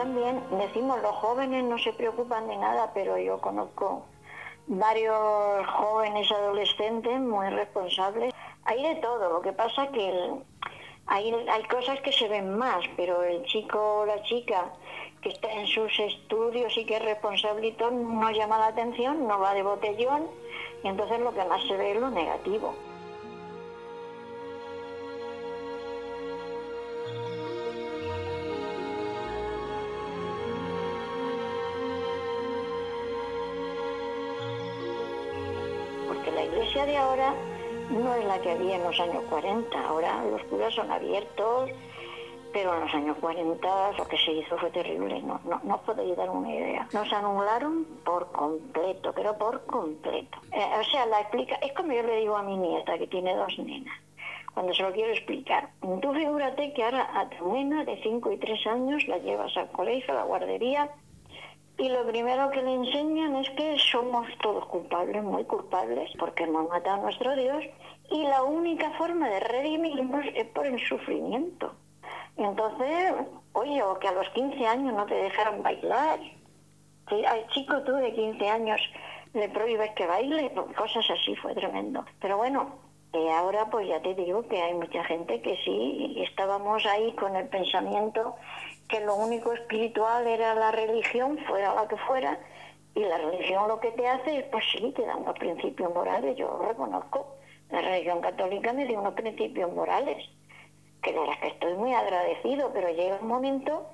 También 0.01 0.41
decimos 0.57 0.99
los 1.03 1.15
jóvenes 1.17 1.63
no 1.63 1.77
se 1.77 1.93
preocupan 1.93 2.47
de 2.47 2.57
nada, 2.57 2.89
pero 2.91 3.19
yo 3.19 3.39
conozco 3.39 4.03
varios 4.65 5.67
jóvenes 5.67 6.31
adolescentes 6.31 7.19
muy 7.19 7.47
responsables. 7.49 8.33
Hay 8.65 8.81
de 8.81 8.95
todo, 8.95 9.29
lo 9.31 9.41
que 9.41 9.53
pasa 9.53 9.91
que 9.91 10.31
hay, 11.05 11.31
hay 11.47 11.63
cosas 11.65 12.01
que 12.01 12.11
se 12.11 12.27
ven 12.27 12.57
más, 12.57 12.83
pero 12.97 13.21
el 13.21 13.45
chico 13.45 13.99
o 13.99 14.05
la 14.07 14.23
chica 14.23 14.73
que 15.21 15.29
está 15.29 15.51
en 15.51 15.67
sus 15.67 15.91
estudios 15.99 16.75
y 16.77 16.85
que 16.85 16.95
es 16.95 17.05
responsable 17.05 17.75
no 17.91 18.31
llama 18.31 18.57
la 18.57 18.67
atención, 18.67 19.27
no 19.27 19.39
va 19.39 19.53
de 19.53 19.61
botellón 19.61 20.27
y 20.83 20.87
entonces 20.87 21.19
lo 21.19 21.31
que 21.31 21.45
más 21.45 21.61
se 21.67 21.77
ve 21.77 21.91
es 21.91 21.99
lo 21.99 22.09
negativo. 22.09 22.73
Iglesia 36.51 36.85
de 36.85 36.97
ahora 36.97 37.33
no 37.89 38.13
es 38.15 38.25
la 38.25 38.41
que 38.41 38.51
había 38.51 38.75
en 38.75 38.83
los 38.83 38.99
años 38.99 39.23
40, 39.29 39.87
ahora 39.87 40.23
los 40.25 40.43
curas 40.43 40.73
son 40.73 40.91
abiertos, 40.91 41.69
pero 42.51 42.73
en 42.73 42.81
los 42.81 42.93
años 42.93 43.17
40 43.19 43.91
lo 43.97 44.07
que 44.07 44.17
se 44.17 44.31
hizo 44.33 44.57
fue 44.57 44.69
terrible, 44.71 45.21
no, 45.21 45.39
no, 45.45 45.61
no 45.63 45.75
os 45.75 45.81
podéis 45.81 46.15
dar 46.17 46.29
una 46.29 46.53
idea. 46.53 46.87
Nos 46.93 47.11
anularon 47.13 47.85
por 48.03 48.31
completo, 48.31 49.13
pero 49.13 49.37
por 49.37 49.65
completo. 49.65 50.37
Eh, 50.51 50.79
o 50.79 50.83
sea, 50.83 51.05
la 51.05 51.21
explica, 51.21 51.55
es 51.55 51.71
como 51.73 51.93
yo 51.93 52.03
le 52.03 52.17
digo 52.17 52.35
a 52.35 52.43
mi 52.43 52.57
nieta 52.57 52.97
que 52.97 53.07
tiene 53.07 53.33
dos 53.35 53.57
nenas, 53.57 53.97
cuando 54.53 54.73
se 54.73 54.83
lo 54.83 54.91
quiero 54.91 55.11
explicar. 55.11 55.69
Tú 56.01 56.13
figúrate 56.13 56.73
que 56.73 56.83
ahora 56.83 57.09
a 57.13 57.29
tu 57.29 57.53
nena 57.53 57.85
de 57.85 58.01
5 58.03 58.31
y 58.31 58.37
3 58.37 58.67
años 58.67 59.07
la 59.07 59.17
llevas 59.19 59.55
al 59.55 59.71
colegio, 59.71 60.13
a 60.13 60.17
la 60.17 60.23
guardería, 60.23 60.89
y 61.81 61.89
lo 61.89 62.05
primero 62.05 62.51
que 62.51 62.61
le 62.61 62.75
enseñan 62.75 63.35
es 63.37 63.49
que 63.51 63.75
somos 63.79 64.27
todos 64.39 64.67
culpables, 64.67 65.23
muy 65.23 65.43
culpables, 65.45 66.11
porque 66.19 66.43
hemos 66.43 66.69
matado 66.69 66.97
a 66.97 67.03
nuestro 67.05 67.35
Dios, 67.35 67.63
y 68.11 68.21
la 68.21 68.43
única 68.43 68.91
forma 68.99 69.27
de 69.27 69.39
redimirnos 69.39 70.23
es 70.35 70.45
por 70.49 70.67
el 70.67 70.79
sufrimiento. 70.87 71.73
Entonces, 72.37 73.15
oye, 73.53 73.81
o 73.81 73.97
que 73.97 74.07
a 74.07 74.11
los 74.11 74.29
15 74.29 74.63
años 74.67 74.93
no 74.93 75.07
te 75.07 75.15
dejaron 75.15 75.63
bailar. 75.63 76.19
Al 77.07 77.47
chico 77.47 77.81
tú 77.81 77.93
de 77.93 78.13
15 78.13 78.47
años 78.47 78.79
le 79.33 79.49
prohíbes 79.49 79.89
que 79.95 80.05
baile, 80.05 80.53
cosas 80.77 81.09
así, 81.09 81.35
fue 81.37 81.55
tremendo. 81.55 82.05
Pero 82.19 82.37
bueno, 82.37 82.75
ahora 83.33 83.71
pues 83.71 83.87
ya 83.87 83.99
te 84.03 84.13
digo 84.13 84.47
que 84.47 84.61
hay 84.61 84.75
mucha 84.75 85.03
gente 85.05 85.41
que 85.41 85.57
sí, 85.65 86.13
estábamos 86.17 86.85
ahí 86.85 87.11
con 87.13 87.35
el 87.35 87.47
pensamiento 87.47 88.35
que 88.91 88.99
lo 88.99 89.15
único 89.15 89.53
espiritual 89.53 90.27
era 90.27 90.53
la 90.53 90.71
religión, 90.71 91.37
fuera 91.47 91.73
la 91.73 91.87
que 91.87 91.95
fuera, 91.97 92.37
y 92.93 92.99
la 92.99 93.17
religión 93.17 93.69
lo 93.69 93.79
que 93.79 93.91
te 93.91 94.07
hace 94.07 94.39
es, 94.39 94.43
pues 94.45 94.65
sí, 94.71 94.91
te 94.91 95.05
da 95.05 95.15
unos 95.15 95.39
principios 95.39 95.93
morales, 95.93 96.35
yo 96.35 96.47
lo 96.47 96.67
reconozco. 96.67 97.37
La 97.69 97.79
religión 97.79 98.19
católica 98.19 98.73
me 98.73 98.85
dio 98.85 98.99
unos 98.99 99.13
principios 99.13 99.73
morales 99.73 100.29
que 101.01 101.13
de 101.13 101.25
las 101.25 101.37
que 101.39 101.47
estoy 101.47 101.73
muy 101.75 101.93
agradecido, 101.93 102.71
pero 102.73 102.89
llega 102.89 103.17
un 103.21 103.27
momento, 103.27 103.87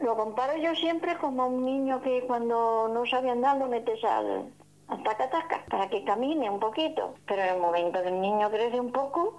lo 0.00 0.16
comparo 0.16 0.56
yo 0.56 0.74
siempre 0.74 1.16
como 1.18 1.46
un 1.46 1.64
niño 1.64 2.00
que 2.00 2.22
cuando 2.26 2.88
no 2.88 3.06
sabe 3.06 3.30
andar 3.30 3.58
lo 3.58 3.68
metes 3.68 4.02
al, 4.02 4.50
al 4.88 5.02
taca 5.02 5.64
para 5.68 5.88
que 5.88 6.04
camine 6.04 6.50
un 6.50 6.58
poquito, 6.58 7.14
pero 7.26 7.42
en 7.42 7.54
el 7.54 7.60
momento 7.60 8.02
que 8.02 8.08
el 8.08 8.20
niño 8.20 8.50
crece 8.50 8.80
un 8.80 8.92
poco, 8.92 9.36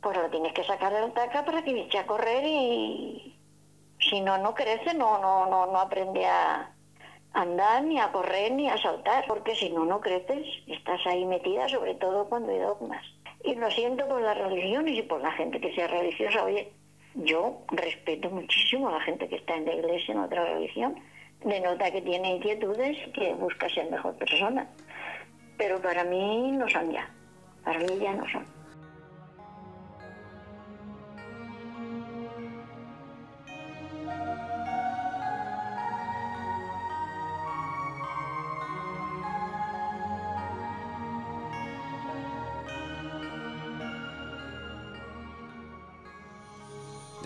pues 0.00 0.16
lo 0.16 0.30
tienes 0.30 0.52
que 0.54 0.64
sacar 0.64 0.94
del 0.94 1.12
taca 1.12 1.44
para 1.44 1.62
que 1.62 1.78
eche 1.78 1.98
a 1.98 2.06
correr 2.06 2.44
y 2.46 3.35
si 3.98 4.20
no, 4.20 4.38
no 4.38 4.54
crece, 4.54 4.94
no, 4.94 5.18
no, 5.18 5.46
no, 5.46 5.66
no 5.66 5.78
aprende 5.78 6.24
a 6.26 6.70
andar, 7.32 7.82
ni 7.82 8.00
a 8.00 8.10
correr, 8.12 8.52
ni 8.52 8.68
a 8.68 8.78
saltar, 8.78 9.24
porque 9.26 9.54
si 9.54 9.70
no, 9.70 9.84
no 9.84 10.00
creces, 10.00 10.46
estás 10.66 11.00
ahí 11.06 11.24
metida, 11.24 11.68
sobre 11.68 11.94
todo 11.94 12.28
cuando 12.28 12.52
hay 12.52 12.58
dogmas. 12.58 13.04
Y 13.44 13.54
lo 13.54 13.70
siento 13.70 14.08
por 14.08 14.22
las 14.22 14.36
religiones 14.38 14.98
y 14.98 15.02
por 15.02 15.20
la 15.20 15.32
gente 15.32 15.60
que 15.60 15.74
sea 15.74 15.86
religiosa. 15.86 16.44
Oye, 16.44 16.72
yo 17.14 17.62
respeto 17.68 18.30
muchísimo 18.30 18.88
a 18.88 18.92
la 18.92 19.00
gente 19.00 19.28
que 19.28 19.36
está 19.36 19.54
en 19.54 19.66
la 19.66 19.74
iglesia, 19.74 20.12
en 20.12 20.20
otra 20.20 20.44
religión. 20.44 20.96
Denota 21.44 21.90
que 21.90 22.02
tiene 22.02 22.36
inquietudes, 22.36 22.96
que 23.12 23.34
busca 23.34 23.68
ser 23.68 23.90
mejor 23.90 24.16
persona. 24.16 24.68
Pero 25.58 25.80
para 25.80 26.04
mí 26.04 26.52
no 26.52 26.68
son 26.68 26.90
ya. 26.90 27.08
Para 27.64 27.78
mí 27.78 27.98
ya 28.00 28.14
no 28.14 28.28
son. 28.28 28.55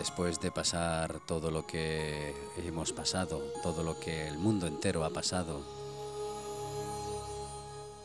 Después 0.00 0.40
de 0.40 0.50
pasar 0.50 1.20
todo 1.26 1.50
lo 1.50 1.66
que 1.66 2.34
hemos 2.56 2.90
pasado, 2.90 3.52
todo 3.62 3.82
lo 3.82 4.00
que 4.00 4.26
el 4.28 4.38
mundo 4.38 4.66
entero 4.66 5.04
ha 5.04 5.10
pasado, 5.10 5.60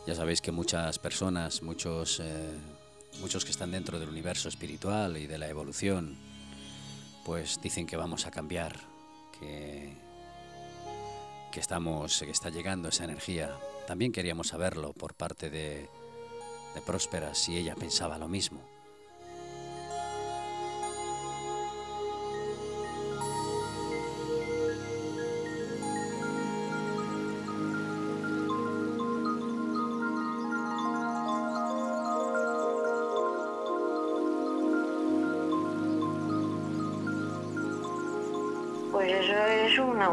ya 0.06 0.14
sabéis 0.14 0.42
que 0.42 0.52
muchas 0.52 1.00
personas, 1.00 1.62
muchos, 1.62 2.20
eh, 2.20 2.52
muchos 3.22 3.46
que 3.46 3.52
están 3.52 3.72
dentro 3.72 3.98
del 3.98 4.10
universo 4.10 4.50
espiritual 4.50 5.16
y 5.16 5.26
de 5.26 5.38
la 5.38 5.48
evolución, 5.48 6.18
pues 7.24 7.62
dicen 7.62 7.88
que 7.88 7.96
vamos 7.96 8.26
a 8.26 8.32
cambiar, 8.32 8.78
que, 9.40 9.94
que, 11.54 11.62
estamos, 11.62 12.20
que 12.20 12.32
está 12.32 12.50
llegando 12.50 12.90
esa 12.90 13.06
energía. 13.06 13.56
También 13.88 14.12
queríamos 14.12 14.50
saberlo 14.50 14.92
por 14.92 15.14
parte 15.14 15.50
de, 15.50 15.90
de 16.76 16.82
Próspera, 16.86 17.34
si 17.36 17.56
ella 17.56 17.74
pensaba 17.74 18.18
lo 18.18 18.28
mismo. 18.28 18.75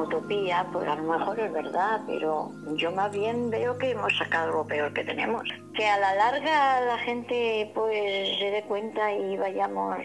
Utopía, 0.02 0.66
pues 0.72 0.88
a 0.88 0.96
lo 0.96 1.18
mejor 1.18 1.38
es 1.40 1.52
verdad, 1.52 2.00
pero 2.06 2.50
yo 2.76 2.90
más 2.92 3.10
bien 3.12 3.50
veo 3.50 3.76
que 3.78 3.90
hemos 3.90 4.16
sacado 4.16 4.52
lo 4.52 4.66
peor 4.66 4.92
que 4.92 5.04
tenemos. 5.04 5.42
Que 5.74 5.86
a 5.86 5.98
la 5.98 6.14
larga 6.14 6.80
la 6.80 6.98
gente 6.98 7.70
pues 7.74 8.38
se 8.38 8.50
dé 8.50 8.64
cuenta 8.64 9.12
y 9.12 9.36
vayamos... 9.36 9.98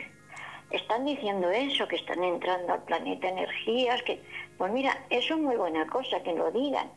Están 0.69 1.05
diciendo 1.05 1.49
eso, 1.49 1.87
que 1.87 1.95
están 1.95 2.21
entrando 2.23 2.73
al 2.73 2.83
planeta 2.83 3.29
energías, 3.29 4.03
que... 4.03 4.21
Pues 4.57 4.71
mira, 4.71 4.91
eso 5.09 5.35
es 5.35 5.39
muy 5.39 5.55
buena 5.55 5.87
cosa, 5.87 6.21
que 6.23 6.33
lo 6.33 6.51
digan. 6.51 6.91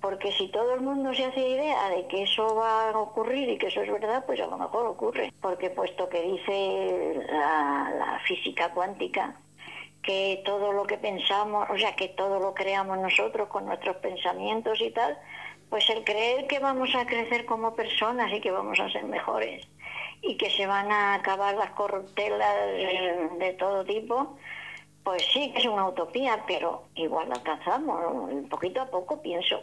Porque 0.00 0.32
si 0.32 0.48
todo 0.48 0.74
el 0.74 0.80
mundo 0.80 1.12
se 1.12 1.26
hace 1.26 1.46
idea 1.46 1.90
de 1.90 2.06
que 2.06 2.22
eso 2.22 2.54
va 2.54 2.88
a 2.88 2.98
ocurrir 2.98 3.50
y 3.50 3.58
que 3.58 3.66
eso 3.66 3.82
es 3.82 3.92
verdad, 3.92 4.24
pues 4.24 4.40
a 4.40 4.46
lo 4.46 4.56
mejor 4.56 4.86
ocurre. 4.86 5.32
Porque 5.42 5.68
puesto 5.68 6.08
que 6.08 6.22
dice 6.22 7.26
la 7.28 8.18
física 8.26 8.72
cuántica, 8.72 9.36
que 10.02 10.42
todo 10.44 10.72
lo 10.72 10.84
que 10.84 10.98
pensamos, 10.98 11.68
o 11.70 11.78
sea, 11.78 11.94
que 11.94 12.08
todo 12.08 12.40
lo 12.40 12.54
creamos 12.54 12.98
nosotros 12.98 13.48
con 13.48 13.66
nuestros 13.66 13.96
pensamientos 13.96 14.80
y 14.80 14.90
tal, 14.90 15.16
pues 15.70 15.88
el 15.90 16.04
creer 16.04 16.46
que 16.48 16.58
vamos 16.58 16.94
a 16.94 17.06
crecer 17.06 17.46
como 17.46 17.74
personas 17.74 18.32
y 18.32 18.40
que 18.40 18.50
vamos 18.50 18.78
a 18.80 18.90
ser 18.90 19.04
mejores 19.04 19.66
y 20.20 20.36
que 20.36 20.50
se 20.50 20.66
van 20.66 20.90
a 20.92 21.14
acabar 21.14 21.54
las 21.54 21.70
corruptelas 21.70 22.56
de, 23.38 23.56
todo 23.58 23.84
tipo, 23.84 24.36
pues 25.02 25.22
sí 25.32 25.52
que 25.52 25.60
es 25.60 25.66
una 25.66 25.88
utopía, 25.88 26.44
pero 26.46 26.84
igual 26.94 27.28
la 27.28 27.36
alcanzamos, 27.36 28.00
poquito 28.48 28.82
a 28.82 28.86
poco 28.86 29.20
pienso. 29.20 29.62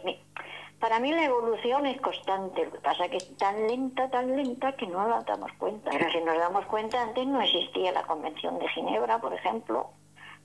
Para 0.78 0.98
mí 0.98 1.12
la 1.12 1.24
evolución 1.24 1.86
es 1.86 2.00
constante, 2.00 2.64
lo 2.64 2.72
que 2.72 2.78
pasa 2.78 3.04
es 3.04 3.10
que 3.10 3.16
es 3.18 3.36
tan 3.36 3.66
lenta, 3.66 4.10
tan 4.10 4.34
lenta 4.34 4.72
que 4.72 4.86
no 4.86 5.06
nos 5.06 5.24
damos 5.26 5.52
cuenta. 5.58 5.90
Si 5.92 6.20
nos 6.20 6.38
damos 6.38 6.64
cuenta, 6.66 7.02
antes 7.02 7.26
no 7.26 7.40
existía 7.40 7.92
la 7.92 8.02
Convención 8.02 8.58
de 8.58 8.68
Ginebra, 8.68 9.18
por 9.18 9.32
ejemplo, 9.34 9.90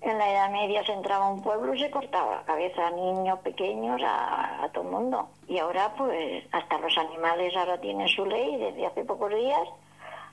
en 0.02 0.18
la 0.18 0.32
Edad 0.32 0.52
Media 0.52 0.84
se 0.86 0.94
entraba 0.94 1.26
a 1.26 1.30
un 1.30 1.42
pueblo 1.42 1.74
y 1.74 1.80
se 1.80 1.90
cortaba 1.90 2.36
la 2.36 2.44
cabeza 2.44 2.88
a 2.88 2.92
niños 2.92 3.40
pequeños, 3.40 4.02
a, 4.06 4.70
todo 4.74 4.84
el 4.84 4.92
mundo. 4.92 5.30
Y 5.48 5.58
ahora, 5.58 5.94
pues, 5.98 6.44
hasta 6.52 6.78
los 6.80 6.98
animales 6.98 7.56
ahora 7.56 7.80
tienen 7.80 8.08
su 8.08 8.26
ley 8.26 8.58
desde 8.58 8.86
hace 8.86 9.04
pocos 9.04 9.34
días 9.34 9.68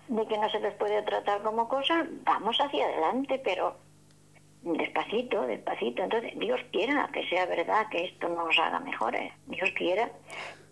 de 0.09 0.27
que 0.27 0.39
no 0.39 0.51
se 0.51 0.61
les 0.61 0.75
puede 0.75 1.03
tratar 1.03 1.43
como 1.43 1.69
cosas. 1.69 2.07
Vamos 2.25 2.59
hacia 2.61 2.85
adelante, 2.85 3.41
pero 3.43 3.77
despacito, 4.63 5.43
despacito. 5.43 6.03
Entonces, 6.03 6.39
Dios 6.39 6.61
quiera 6.71 7.09
que 7.13 7.27
sea 7.29 7.47
verdad 7.47 7.87
que 7.91 8.05
esto 8.05 8.29
nos 8.29 8.59
haga 8.59 8.81
mejores. 8.81 9.33
Dios 9.47 9.71
quiera. 9.77 10.11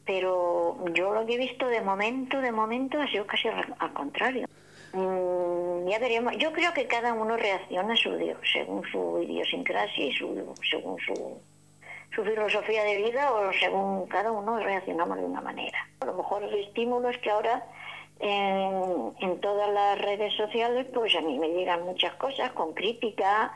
Pero 0.04 0.76
yo 0.92 1.14
lo 1.14 1.24
que 1.24 1.34
he 1.34 1.38
visto 1.38 1.68
de 1.68 1.80
momento, 1.80 2.40
de 2.40 2.52
momento, 2.52 3.00
ha 3.00 3.06
sido 3.06 3.26
casi 3.26 3.48
al 3.48 3.92
contrario. 3.92 4.46
Mm, 4.92 5.88
ya 5.88 5.98
veremos. 5.98 6.36
Yo 6.38 6.52
creo 6.52 6.72
que 6.72 6.86
cada 6.86 7.12
uno 7.12 7.36
reacciona 7.36 7.94
su 7.96 8.10
según 8.52 8.82
su 8.90 9.22
idiosincrasia 9.22 10.06
y 10.06 10.12
su, 10.12 10.54
según 10.68 10.98
su, 11.00 11.40
su 12.14 12.24
filosofía 12.24 12.82
de 12.84 12.96
vida 12.96 13.32
o 13.32 13.52
según 13.52 14.06
cada 14.06 14.32
uno 14.32 14.58
reaccionamos 14.58 15.18
de 15.18 15.24
una 15.24 15.40
manera. 15.40 15.88
A 16.00 16.06
lo 16.06 16.14
mejor 16.14 16.42
el 16.42 16.54
estímulo 16.54 17.08
es 17.08 17.18
que 17.18 17.30
ahora 17.30 17.64
en, 18.18 19.14
en 19.20 19.40
todas 19.40 19.70
las 19.70 20.00
redes 20.00 20.34
sociales 20.34 20.86
pues 20.92 21.14
a 21.14 21.20
mí 21.20 21.38
me 21.38 21.48
llegan 21.48 21.84
muchas 21.84 22.14
cosas 22.14 22.50
con 22.52 22.74
crítica, 22.74 23.54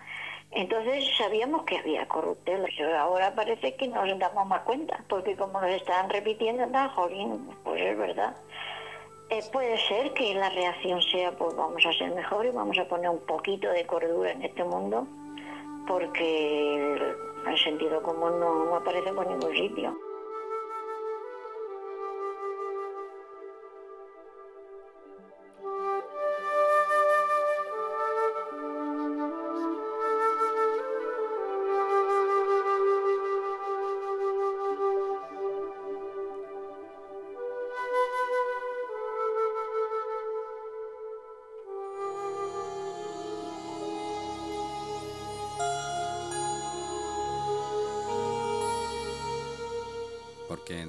entonces 0.52 1.04
sabíamos 1.18 1.64
que 1.64 1.78
había 1.78 2.06
corruptela, 2.06 2.68
pero 2.76 2.96
ahora 2.96 3.34
parece 3.34 3.74
que 3.74 3.88
nos 3.88 4.18
damos 4.18 4.46
más 4.46 4.62
cuenta, 4.62 5.02
porque 5.08 5.34
como 5.36 5.60
nos 5.60 5.70
están 5.70 6.08
repitiendo, 6.08 6.64
da, 6.68 6.88
jolín, 6.90 7.50
pues 7.64 7.82
es 7.82 7.98
verdad. 7.98 8.36
Eh, 9.34 9.42
puede 9.50 9.76
ser 9.88 10.14
que 10.14 10.32
la 10.34 10.48
reacción 10.48 11.02
sea, 11.02 11.32
pues 11.32 11.56
vamos 11.56 11.84
a 11.84 11.92
ser 11.92 12.14
mejor 12.14 12.46
y 12.46 12.50
vamos 12.50 12.78
a 12.78 12.86
poner 12.86 13.10
un 13.10 13.18
poquito 13.18 13.68
de 13.68 13.84
cordura 13.84 14.30
en 14.30 14.42
este 14.42 14.62
mundo, 14.62 15.08
porque 15.88 16.94
el, 17.48 17.58
sentido 17.58 18.00
común 18.00 18.38
no, 18.38 18.66
no 18.66 18.76
aparece 18.76 19.12
por 19.12 19.26
ningún 19.26 19.52
sitio. 19.56 19.98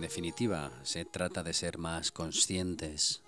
Definitiva, 0.05 0.69
se 0.83 1.03
trata 1.03 1.41
de 1.41 1.51
ser 1.51 1.79
más 1.79 2.11
conscientes, 2.11 3.23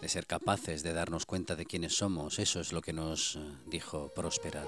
de 0.00 0.08
ser 0.08 0.26
capaces 0.26 0.82
de 0.82 0.94
darnos 0.94 1.26
cuenta 1.26 1.56
de 1.56 1.66
quiénes 1.66 1.94
somos. 1.94 2.38
Eso 2.38 2.58
es 2.58 2.72
lo 2.72 2.80
que 2.80 2.94
nos 2.94 3.36
eh, 3.36 3.40
dijo 3.66 4.10
Próspera, 4.14 4.64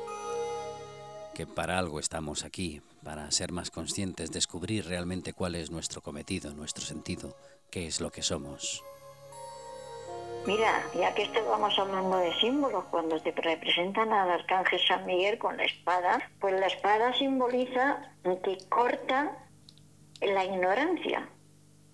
que 1.33 1.47
para 1.47 1.79
algo 1.79 2.01
estamos 2.01 2.44
aquí, 2.44 2.83
para 3.03 3.31
ser 3.31 3.51
más 3.51 3.70
conscientes, 3.70 4.31
descubrir 4.31 4.85
realmente 4.85 5.33
cuál 5.33 5.55
es 5.55 5.70
nuestro 5.70 6.03
cometido, 6.03 6.53
nuestro 6.53 6.85
sentido, 6.85 7.35
qué 7.70 7.87
es 7.87 8.03
lo 8.03 8.11
que 8.11 8.20
somos. 8.23 8.85
Mira, 10.47 10.85
ya 10.94 11.14
que 11.14 11.23
estábamos 11.23 11.79
hablando 11.79 12.18
de 12.18 12.35
símbolos, 12.40 12.85
cuando 12.90 13.18
te 13.23 13.33
representan 13.33 14.12
al 14.12 14.31
arcángel 14.31 14.81
San 14.87 15.07
Miguel 15.07 15.38
con 15.38 15.57
la 15.57 15.64
espada, 15.64 16.31
pues 16.40 16.53
la 16.61 16.66
espada 16.66 17.14
simboliza 17.14 18.12
que 18.23 18.59
corta 18.68 19.38
la 20.27 20.45
ignorancia. 20.45 21.29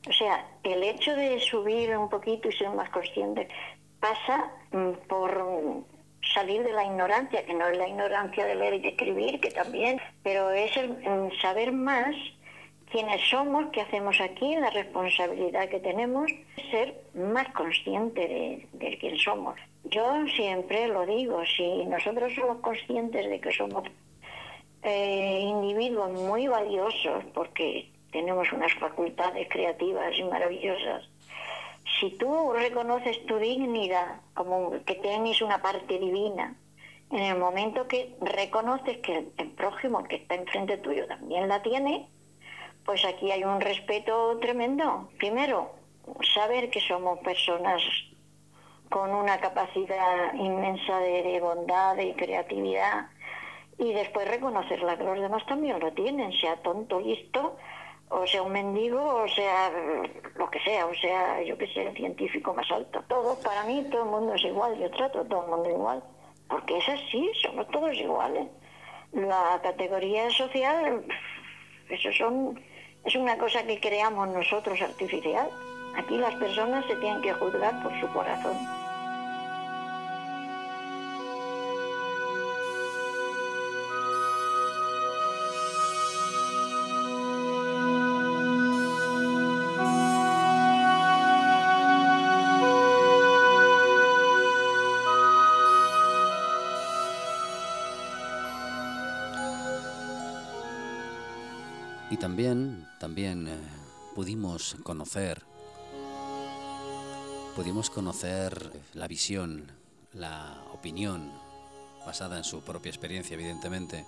O 0.08 0.12
sea, 0.12 0.46
el 0.62 0.82
hecho 0.82 1.14
de 1.14 1.38
subir 1.40 1.96
un 1.96 2.08
poquito 2.08 2.48
y 2.48 2.52
ser 2.52 2.70
más 2.70 2.88
consciente 2.90 3.48
pasa 4.00 4.50
mm, 4.72 4.92
por 5.08 5.84
salir 6.34 6.62
de 6.62 6.72
la 6.72 6.84
ignorancia, 6.84 7.44
que 7.44 7.54
no 7.54 7.66
es 7.68 7.76
la 7.76 7.88
ignorancia 7.88 8.44
de 8.46 8.54
leer 8.54 8.74
y 8.74 8.80
de 8.80 8.88
escribir, 8.88 9.40
que 9.40 9.50
también, 9.50 10.00
pero 10.22 10.50
es 10.50 10.74
el 10.76 10.90
mm, 10.90 11.30
saber 11.40 11.72
más 11.72 12.14
quiénes 12.90 13.20
somos, 13.28 13.66
qué 13.72 13.82
hacemos 13.82 14.20
aquí, 14.20 14.56
la 14.56 14.70
responsabilidad 14.70 15.68
que 15.68 15.80
tenemos, 15.80 16.30
ser 16.70 17.00
más 17.14 17.48
consciente 17.52 18.66
de, 18.72 18.98
quién 18.98 19.16
somos. 19.16 19.56
Yo 19.84 20.26
siempre 20.34 20.88
lo 20.88 21.06
digo, 21.06 21.42
si 21.46 21.84
nosotros 21.86 22.32
somos 22.34 22.58
conscientes 22.58 23.28
de 23.28 23.40
que 23.40 23.52
somos 23.52 23.84
eh, 24.82 25.40
individuos 25.40 26.10
muy 26.12 26.48
valiosos, 26.48 27.24
porque 27.32 27.88
tenemos 28.12 28.52
unas 28.52 28.72
facultades 28.74 29.48
creativas 29.48 30.12
y 30.16 30.24
maravillosas. 30.24 31.08
Si 31.98 32.10
tú 32.10 32.52
reconoces 32.52 33.24
tu 33.26 33.38
dignidad 33.38 34.20
como 34.34 34.72
que 34.84 34.94
tienes 34.96 35.42
una 35.42 35.60
parte 35.60 35.98
divina, 35.98 36.54
en 37.10 37.22
el 37.22 37.38
momento 37.38 37.88
que 37.88 38.14
reconoces 38.20 38.98
que 38.98 39.28
el 39.36 39.50
prójimo 39.50 40.04
que 40.04 40.16
está 40.16 40.36
enfrente 40.36 40.78
tuyo 40.78 41.06
también 41.06 41.48
la 41.48 41.62
tiene, 41.62 42.08
pues 42.84 43.04
aquí 43.04 43.30
hay 43.30 43.44
un 43.44 43.60
respeto 43.60 44.38
tremendo. 44.38 45.10
Primero, 45.18 45.72
saber 46.34 46.70
que 46.70 46.80
somos 46.80 47.18
personas 47.20 47.82
con 48.88 49.10
una 49.14 49.38
capacidad 49.38 50.34
inmensa 50.34 50.98
de, 50.98 51.40
bondad 51.40 51.96
y 51.98 52.12
creatividad 52.14 53.06
y 53.78 53.92
después 53.92 54.28
reconocerla 54.28 54.98
que 54.98 55.04
los 55.04 55.20
demás 55.20 55.46
también 55.46 55.78
lo 55.80 55.92
tienen, 55.92 56.32
sea 56.32 56.56
tonto, 56.56 57.00
listo 57.00 57.56
o 58.10 58.26
sea 58.26 58.42
un 58.42 58.52
mendigo, 58.52 59.22
o 59.22 59.28
sea 59.28 59.70
lo 60.36 60.50
que 60.50 60.60
sea, 60.60 60.86
o 60.86 60.94
sea, 60.94 61.42
yo 61.42 61.56
que 61.56 61.66
sé, 61.68 61.86
el 61.86 61.96
científico 61.96 62.52
más 62.52 62.70
alto. 62.70 63.02
Todo, 63.08 63.38
para 63.40 63.64
mí, 63.64 63.86
todo 63.90 64.02
el 64.02 64.10
mundo 64.10 64.34
es 64.34 64.44
igual, 64.44 64.78
yo 64.78 64.90
trato 64.90 65.20
a 65.20 65.24
todo 65.24 65.44
el 65.44 65.50
mundo 65.50 65.70
igual, 65.70 66.02
porque 66.48 66.78
es 66.78 66.88
así, 66.88 67.30
somos 67.42 67.66
todos 67.68 67.96
iguales. 67.96 68.48
La 69.12 69.60
categoría 69.62 70.30
social, 70.30 71.04
eso 71.88 72.12
son, 72.12 72.60
es 73.04 73.14
una 73.14 73.38
cosa 73.38 73.64
que 73.66 73.80
creamos 73.80 74.28
nosotros 74.28 74.80
artificial. 74.82 75.48
Aquí 75.96 76.16
las 76.16 76.34
personas 76.36 76.84
se 76.86 76.96
tienen 76.96 77.22
que 77.22 77.32
juzgar 77.32 77.82
por 77.82 77.98
su 78.00 78.06
corazón. 78.12 78.56
También, 102.16 102.88
también 102.98 103.46
eh, 103.46 103.56
pudimos 104.16 104.76
conocer, 104.82 105.42
pudimos 107.54 107.88
conocer 107.88 108.72
la 108.94 109.06
visión, 109.06 109.70
la 110.12 110.60
opinión, 110.74 111.30
basada 112.04 112.36
en 112.36 112.42
su 112.42 112.62
propia 112.62 112.90
experiencia, 112.90 113.34
evidentemente, 113.34 114.04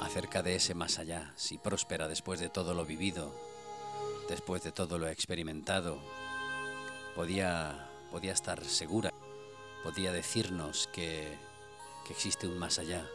acerca 0.00 0.42
de 0.42 0.56
ese 0.56 0.74
más 0.74 0.98
allá, 0.98 1.32
si 1.36 1.58
próspera 1.58 2.08
después 2.08 2.40
de 2.40 2.48
todo 2.48 2.74
lo 2.74 2.84
vivido, 2.84 3.32
después 4.28 4.64
de 4.64 4.72
todo 4.72 4.98
lo 4.98 5.06
experimentado, 5.06 5.98
podía, 7.14 7.88
podía 8.10 8.32
estar 8.32 8.64
segura, 8.64 9.12
podía 9.84 10.10
decirnos 10.10 10.88
que, 10.92 11.38
que 12.04 12.12
existe 12.12 12.48
un 12.48 12.58
más 12.58 12.80
allá 12.80 13.06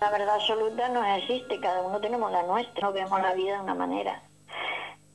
La 0.00 0.10
verdad 0.10 0.36
absoluta 0.36 0.88
no 0.88 1.04
existe, 1.04 1.58
cada 1.60 1.82
uno 1.82 2.00
tenemos 2.00 2.30
la 2.30 2.44
nuestra, 2.44 2.86
no 2.86 2.92
vemos 2.92 3.20
la 3.20 3.34
vida 3.34 3.56
de 3.56 3.62
una 3.62 3.74
manera. 3.74 4.22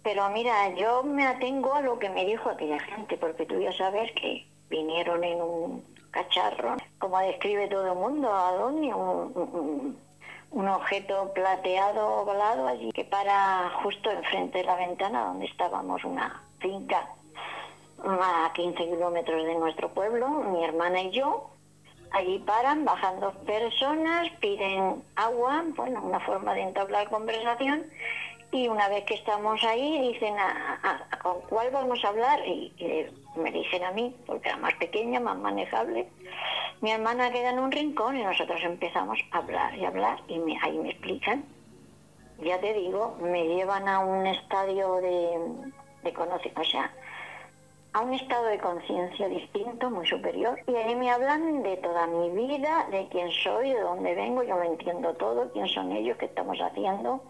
Pero 0.04 0.30
mira, 0.30 0.70
yo 0.76 1.04
me 1.04 1.26
atengo 1.26 1.74
a 1.74 1.82
lo 1.82 1.98
que 1.98 2.10
me 2.10 2.26
dijo 2.26 2.50
aquella 2.50 2.80
gente, 2.80 3.18
porque 3.18 3.46
tú 3.46 3.60
ya 3.60 3.72
sabes 3.72 4.12
que 4.12 4.46
vinieron 4.70 5.24
en 5.24 5.42
un 5.42 5.84
cacharro, 6.12 6.76
como 7.00 7.18
describe 7.20 7.70
todo 7.70 7.94
el 7.94 7.98
mundo, 7.98 8.34
a 8.34 8.52
dónde 8.54 8.94
un, 8.94 9.98
un, 10.52 10.68
objeto 10.68 11.32
plateado 11.34 12.22
ovalado 12.22 12.68
allí 12.68 12.92
que 12.92 13.06
para 13.06 13.72
justo 13.82 14.12
enfrente 14.12 14.60
de 14.60 14.64
la 14.66 14.76
ventana 14.76 15.26
donde 15.28 15.46
estábamos, 15.46 16.04
una 16.04 16.44
finca 16.60 17.08
a 18.04 18.52
15 18.54 18.76
kilómetros 18.76 19.46
de 19.46 19.56
nuestro 19.56 19.90
pueblo, 19.94 20.28
mi 20.28 20.64
hermana 20.64 21.02
y 21.02 21.12
yo, 21.12 21.53
Allí 22.14 22.38
paran, 22.46 22.86
bajan 22.86 23.20
dos 23.20 23.36
personas, 23.38 24.30
piden 24.40 25.04
agua, 25.16 25.64
bueno, 25.76 26.00
una 26.04 26.20
forma 26.20 26.54
de 26.54 26.62
entablar 26.62 27.10
conversación, 27.10 27.86
y 28.52 28.68
una 28.68 28.88
vez 28.88 29.04
que 29.06 29.16
estamos 29.16 29.64
ahí 29.64 30.14
dicen, 30.14 30.36
¿a, 30.38 31.08
con 31.24 31.42
cuál 31.50 31.72
vamos 31.72 32.06
a 32.06 32.10
hablar? 32.10 32.40
Y, 32.48 32.72
me 33.36 33.52
dicen 33.52 33.84
a 33.84 33.92
mí, 33.92 34.16
porque 34.28 34.50
era 34.50 34.58
más 34.58 34.76
pequeña, 34.76 35.20
más 35.20 35.36
manejable. 35.40 36.08
Mi 36.82 36.92
hermana 36.92 37.32
queda 37.32 37.50
en 37.50 37.58
un 37.58 37.72
rincón 37.72 38.16
y 38.16 38.24
nosotros 38.24 38.62
empezamos 38.64 39.18
a 39.32 39.40
hablar 39.40 39.76
y 39.76 39.84
hablar, 39.84 40.20
y 40.28 40.36
ahí 40.62 40.78
me 40.78 40.92
explican. 40.92 41.44
Ya 42.44 42.60
te 42.60 42.76
digo, 42.76 43.18
me 43.22 43.48
llevan 43.48 43.88
a 43.88 44.00
un 44.00 44.28
estadio 44.28 44.98
de, 44.98 45.72
de 46.04 46.14
conocimiento, 46.14 46.62
o 46.62 46.66
sea, 46.66 46.92
a 47.94 48.02
un 48.02 48.14
estado 48.14 48.46
de 48.46 48.58
conciencia 48.58 49.28
distinto, 49.28 49.90
muy 49.90 50.08
superior. 50.08 50.60
Y 50.68 50.76
ahí 50.76 50.96
me 50.96 51.12
hablan 51.12 51.62
de 51.62 51.78
toda 51.78 52.08
mi 52.08 52.30
vida, 52.32 52.88
de 52.90 53.08
quién 53.10 53.30
soy, 53.32 53.70
de 53.70 53.80
dónde 53.80 54.16
vengo, 54.16 54.42
yo 54.44 54.58
lo 54.58 54.64
entiendo 54.64 55.14
todo, 55.14 55.52
quién 55.54 55.68
son 55.68 55.92
ellos, 55.92 56.18
qué 56.18 56.26
estamos 56.26 56.58
haciendo. 56.60 57.24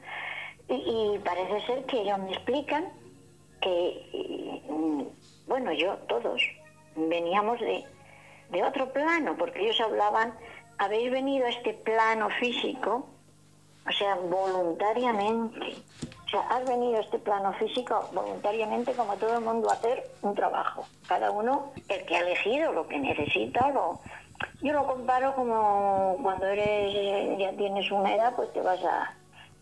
Y, 0.69 1.19
parece 1.23 1.65
ser 1.65 1.85
que 1.85 2.01
ellos 2.01 2.17
me 2.19 2.31
explican 2.31 2.87
que, 3.59 4.61
bueno, 5.47 5.73
yo, 5.73 5.97
todos, 6.07 6.41
veníamos 6.95 7.59
de, 7.59 7.83
de 8.49 8.63
otro 8.63 8.91
plano, 8.93 9.35
porque 9.37 9.61
ellos 9.61 9.81
hablaban, 9.81 10.33
habéis 10.77 11.11
venido 11.11 11.45
a 11.45 11.49
este 11.49 11.73
plano 11.73 12.29
físico, 12.39 13.05
o 13.85 13.91
sea, 13.91 14.15
voluntariamente. 14.15 15.75
Sea, 16.33 16.41
has 16.49 16.65
venido 16.67 16.97
a 16.97 17.01
este 17.01 17.19
plano 17.19 17.53
físico 17.53 18.09
voluntariamente 18.11 18.93
como 18.93 19.15
todo 19.17 19.37
el 19.37 19.45
mundo 19.45 19.69
a 19.69 19.73
hacer 19.73 20.09
un 20.23 20.33
trabajo. 20.33 20.83
Cada 21.07 21.29
uno, 21.29 21.71
el 21.87 22.03
que 22.07 22.15
ha 22.15 22.21
elegido 22.21 22.73
lo 22.73 22.87
que 22.87 22.97
necesita, 22.97 23.71
yo 24.63 24.73
lo 24.73 24.87
comparo 24.87 25.35
como 25.35 26.17
cuando 26.23 26.47
eres 26.47 27.37
ya 27.37 27.55
tienes 27.55 27.91
una 27.91 28.15
edad, 28.15 28.35
pues 28.35 28.51
te 28.51 28.61
vas 28.61 28.83
a, 28.83 29.13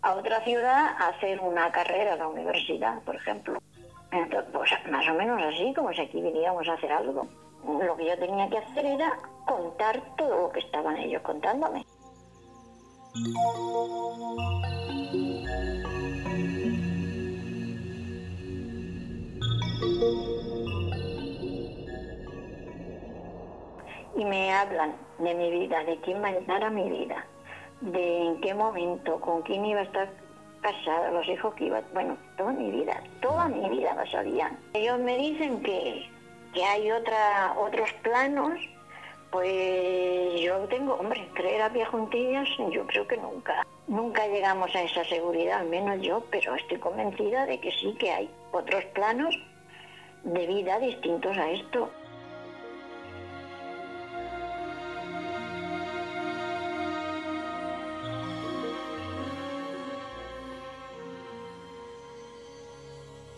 a 0.01 0.13
otra 0.15 0.41
ciudad 0.45 0.95
a 0.97 1.09
hacer 1.09 1.41
una 1.41 1.69
carrera 1.73 2.13
a 2.13 2.15
la 2.15 2.29
universidad, 2.29 3.01
por 3.01 3.17
ejemplo. 3.17 3.59
Entonces, 4.13 4.49
pues 4.53 4.71
más 4.89 5.05
o 5.09 5.13
menos 5.13 5.41
así, 5.43 5.73
como 5.73 5.91
si 5.91 5.99
aquí 5.99 6.21
veníamos 6.21 6.69
a 6.69 6.73
hacer 6.75 6.93
algo. 6.93 7.27
Lo 7.65 7.97
que 7.97 8.05
yo 8.05 8.17
tenía 8.17 8.49
que 8.49 8.59
hacer 8.59 8.85
era 8.85 9.19
contar 9.45 10.01
todo 10.15 10.43
lo 10.43 10.51
que 10.53 10.61
estaban 10.61 10.95
ellos 10.95 11.21
contándome. 11.21 11.85
Y 24.15 24.25
me 24.25 24.53
hablan 24.53 24.95
de 25.19 25.33
mi 25.33 25.51
vida, 25.51 25.83
de 25.83 25.97
quién 26.01 26.21
va 26.21 26.27
a 26.27 26.37
entrar 26.37 26.63
a 26.63 26.69
mi 26.69 26.89
vida, 26.89 27.25
de 27.81 28.27
en 28.27 28.41
qué 28.41 28.53
momento, 28.53 29.19
con 29.19 29.41
quién 29.41 29.65
iba 29.65 29.79
a 29.79 29.83
estar 29.83 30.09
casada, 30.61 31.11
los 31.11 31.27
hijos 31.27 31.53
que 31.55 31.65
iba, 31.65 31.81
bueno, 31.93 32.17
toda 32.37 32.51
mi 32.53 32.69
vida, 32.71 33.01
toda 33.21 33.47
mi 33.47 33.67
vida 33.69 33.95
lo 33.95 34.05
sabían. 34.09 34.57
Ellos 34.73 34.99
me 34.99 35.17
dicen 35.17 35.61
que, 35.63 36.07
que 36.53 36.63
hay 36.63 36.91
otra, 36.91 37.55
otros 37.57 37.91
planos, 38.03 38.53
pues 39.31 40.41
yo 40.41 40.59
tengo, 40.67 40.95
hombre, 40.95 41.27
creer 41.33 41.61
a 41.61 41.69
pie 41.71 41.85
juntillas, 41.85 42.47
yo 42.71 42.85
creo 42.87 43.07
que 43.07 43.17
nunca. 43.17 43.65
Nunca 43.87 44.27
llegamos 44.27 44.73
a 44.75 44.83
esa 44.83 45.03
seguridad, 45.05 45.61
al 45.61 45.69
menos 45.69 46.01
yo, 46.01 46.23
pero 46.29 46.55
estoy 46.55 46.77
convencida 46.77 47.45
de 47.45 47.59
que 47.59 47.71
sí 47.71 47.95
que 47.99 48.11
hay 48.11 48.29
otros 48.51 48.83
planos 48.93 49.35
de 50.23 50.47
vida 50.47 50.79
distintos 50.79 51.37
a 51.37 51.51
esto. 51.51 51.89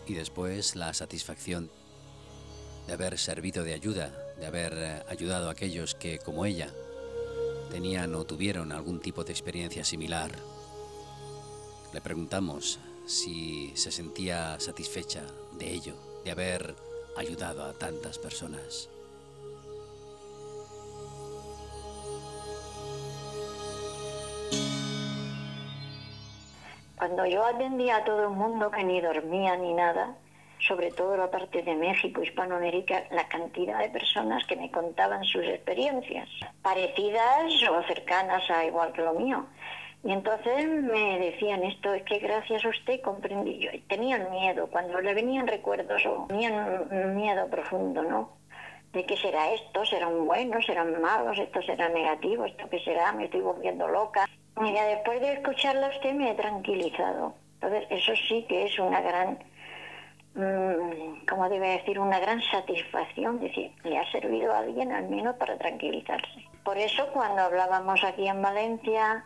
y 0.06 0.14
después 0.14 0.76
la 0.76 0.92
satisfacción 0.94 1.70
de 2.86 2.92
haber 2.92 3.18
servido 3.18 3.64
de 3.64 3.74
ayuda, 3.74 4.12
de 4.38 4.46
haber 4.46 4.72
eh, 4.76 5.02
ayudado 5.08 5.48
a 5.48 5.52
aquellos 5.52 5.94
que, 5.94 6.18
como 6.18 6.44
ella, 6.44 6.72
tenían 7.70 8.14
o 8.14 8.24
tuvieron 8.24 8.72
algún 8.72 9.00
tipo 9.00 9.24
de 9.24 9.32
experiencia 9.32 9.84
similar. 9.84 10.30
Le 11.92 12.00
preguntamos 12.00 12.78
si 13.06 13.72
se 13.74 13.90
sentía 13.90 14.58
satisfecha 14.60 15.22
de 15.58 15.72
ello, 15.72 16.13
de 16.24 16.30
haber 16.30 16.74
ayudado 17.16 17.64
a 17.64 17.72
tantas 17.74 18.18
personas. 18.18 18.88
Cuando 26.96 27.26
yo 27.26 27.44
atendía 27.44 27.96
a 27.96 28.04
todo 28.04 28.24
el 28.24 28.30
mundo 28.30 28.70
que 28.70 28.82
ni 28.82 29.00
dormía 29.00 29.56
ni 29.56 29.74
nada, 29.74 30.16
sobre 30.66 30.90
todo 30.90 31.16
la 31.16 31.30
parte 31.30 31.62
de 31.62 31.74
México, 31.74 32.22
Hispanoamérica, 32.22 33.04
la 33.10 33.28
cantidad 33.28 33.78
de 33.80 33.90
personas 33.90 34.46
que 34.46 34.56
me 34.56 34.70
contaban 34.70 35.22
sus 35.24 35.44
experiencias, 35.44 36.28
parecidas 36.62 37.52
o 37.70 37.82
cercanas 37.82 38.48
a 38.50 38.64
igual 38.64 38.92
que 38.92 39.02
lo 39.02 39.12
mío. 39.12 39.44
Y 40.04 40.12
entonces 40.12 40.66
me 40.68 41.18
decían 41.18 41.62
esto, 41.62 41.94
es 41.94 42.02
que 42.02 42.18
gracias 42.18 42.62
a 42.62 42.68
usted 42.68 43.00
comprendí 43.00 43.58
yo. 43.58 43.70
Tenían 43.88 44.30
miedo, 44.30 44.66
cuando 44.66 45.00
le 45.00 45.14
venían 45.14 45.46
recuerdos 45.46 46.04
o 46.04 46.26
tenían 46.28 47.16
miedo 47.16 47.48
profundo, 47.48 48.02
¿no? 48.02 48.32
De 48.92 49.06
qué 49.06 49.16
será 49.16 49.50
esto, 49.52 49.82
serán 49.86 50.26
buenos, 50.26 50.66
serán 50.66 51.00
malos, 51.00 51.38
esto 51.38 51.62
será 51.62 51.88
negativo, 51.88 52.44
esto 52.44 52.68
qué 52.68 52.80
será, 52.80 53.12
me 53.12 53.24
estoy 53.24 53.40
volviendo 53.40 53.88
loca. 53.88 54.26
Mira, 54.60 54.84
después 54.84 55.20
de 55.22 55.32
escucharla 55.32 55.88
usted 55.88 56.12
me 56.12 56.30
he 56.30 56.34
tranquilizado. 56.34 57.34
Entonces, 57.54 57.86
eso 57.88 58.12
sí 58.28 58.44
que 58.46 58.66
es 58.66 58.78
una 58.78 59.00
gran, 59.00 59.38
mm, 60.34 61.24
como 61.26 61.48
debe 61.48 61.78
decir, 61.78 61.98
una 61.98 62.20
gran 62.20 62.42
satisfacción. 62.42 63.40
Decir, 63.40 63.72
le 63.84 63.98
ha 63.98 64.12
servido 64.12 64.52
a 64.52 64.58
alguien 64.58 64.92
al 64.92 65.08
menos 65.08 65.34
para 65.36 65.56
tranquilizarse. 65.56 66.46
Por 66.62 66.76
eso, 66.76 67.08
cuando 67.14 67.40
hablábamos 67.40 68.04
aquí 68.04 68.28
en 68.28 68.42
Valencia 68.42 69.24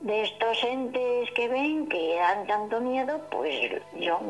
de 0.00 0.22
estos 0.22 0.62
entes 0.64 1.30
que 1.32 1.48
ven, 1.48 1.88
que 1.88 2.16
dan 2.16 2.46
tanto 2.46 2.80
miedo, 2.80 3.20
pues 3.30 3.72
yo 3.98 4.20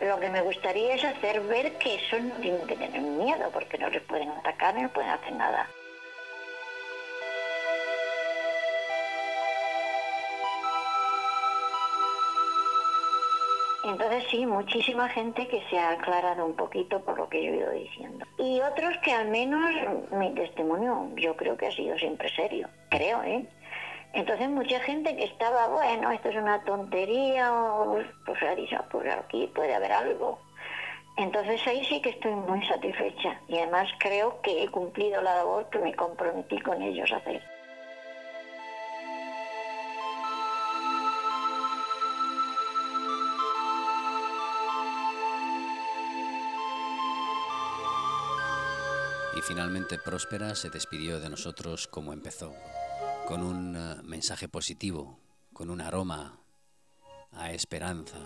lo 0.00 0.18
que 0.18 0.28
me 0.30 0.42
gustaría 0.42 0.94
es 0.94 1.04
hacer 1.04 1.40
ver 1.42 1.72
que 1.78 1.96
eso 1.96 2.18
no 2.18 2.34
tienen 2.36 2.66
que 2.66 2.76
tener 2.76 3.00
miedo, 3.00 3.50
porque 3.52 3.78
no 3.78 3.88
les 3.90 4.02
pueden 4.02 4.30
atacar, 4.30 4.74
no 4.74 4.82
les 4.82 4.90
pueden 4.90 5.10
hacer 5.10 5.32
nada. 5.34 5.68
Entonces 13.82 14.24
sí, 14.30 14.46
muchísima 14.46 15.08
gente 15.08 15.48
que 15.48 15.62
se 15.68 15.78
ha 15.78 15.90
aclarado 15.90 16.44
un 16.44 16.54
poquito 16.54 17.00
por 17.02 17.18
lo 17.18 17.28
que 17.28 17.42
yo 17.42 17.50
he 17.50 17.56
ido 17.56 17.70
diciendo. 17.72 18.26
Y 18.38 18.60
otros 18.60 18.96
que 18.98 19.12
al 19.12 19.28
menos 19.28 19.62
mi 20.12 20.32
testimonio 20.34 21.08
yo 21.16 21.34
creo 21.36 21.56
que 21.56 21.66
ha 21.66 21.72
sido 21.72 21.98
siempre 21.98 22.28
serio, 22.34 22.68
creo, 22.90 23.22
¿eh? 23.22 23.46
Entonces 24.12 24.48
mucha 24.48 24.80
gente 24.80 25.16
que 25.16 25.24
estaba, 25.24 25.68
bueno, 25.68 26.10
esto 26.10 26.30
es 26.30 26.36
una 26.36 26.62
tontería, 26.64 27.52
o 27.52 27.98
pues 28.26 28.42
ha 28.42 28.54
dicho, 28.54 28.76
pues 28.90 29.12
aquí 29.14 29.46
puede 29.54 29.74
haber 29.74 29.92
algo. 29.92 30.38
Entonces 31.16 31.64
ahí 31.66 31.84
sí 31.84 32.00
que 32.00 32.10
estoy 32.10 32.32
muy 32.32 32.64
satisfecha 32.66 33.40
y 33.46 33.58
además 33.58 33.88
creo 33.98 34.40
que 34.42 34.62
he 34.62 34.68
cumplido 34.68 35.20
la 35.20 35.36
labor 35.36 35.68
que 35.70 35.78
me 35.78 35.94
comprometí 35.94 36.58
con 36.60 36.80
ellos 36.82 37.12
a 37.12 37.16
hacer. 37.16 37.42
Y 49.36 49.42
finalmente 49.42 49.98
Próspera 49.98 50.54
se 50.54 50.70
despidió 50.70 51.20
de 51.20 51.30
nosotros 51.30 51.86
como 51.86 52.12
empezó, 52.12 52.52
con 53.30 53.44
un 53.44 53.76
eh, 53.76 54.02
mensaje 54.02 54.48
positivo, 54.48 55.20
con 55.52 55.70
un 55.70 55.80
aroma 55.80 56.40
a 57.30 57.52
esperanza. 57.52 58.18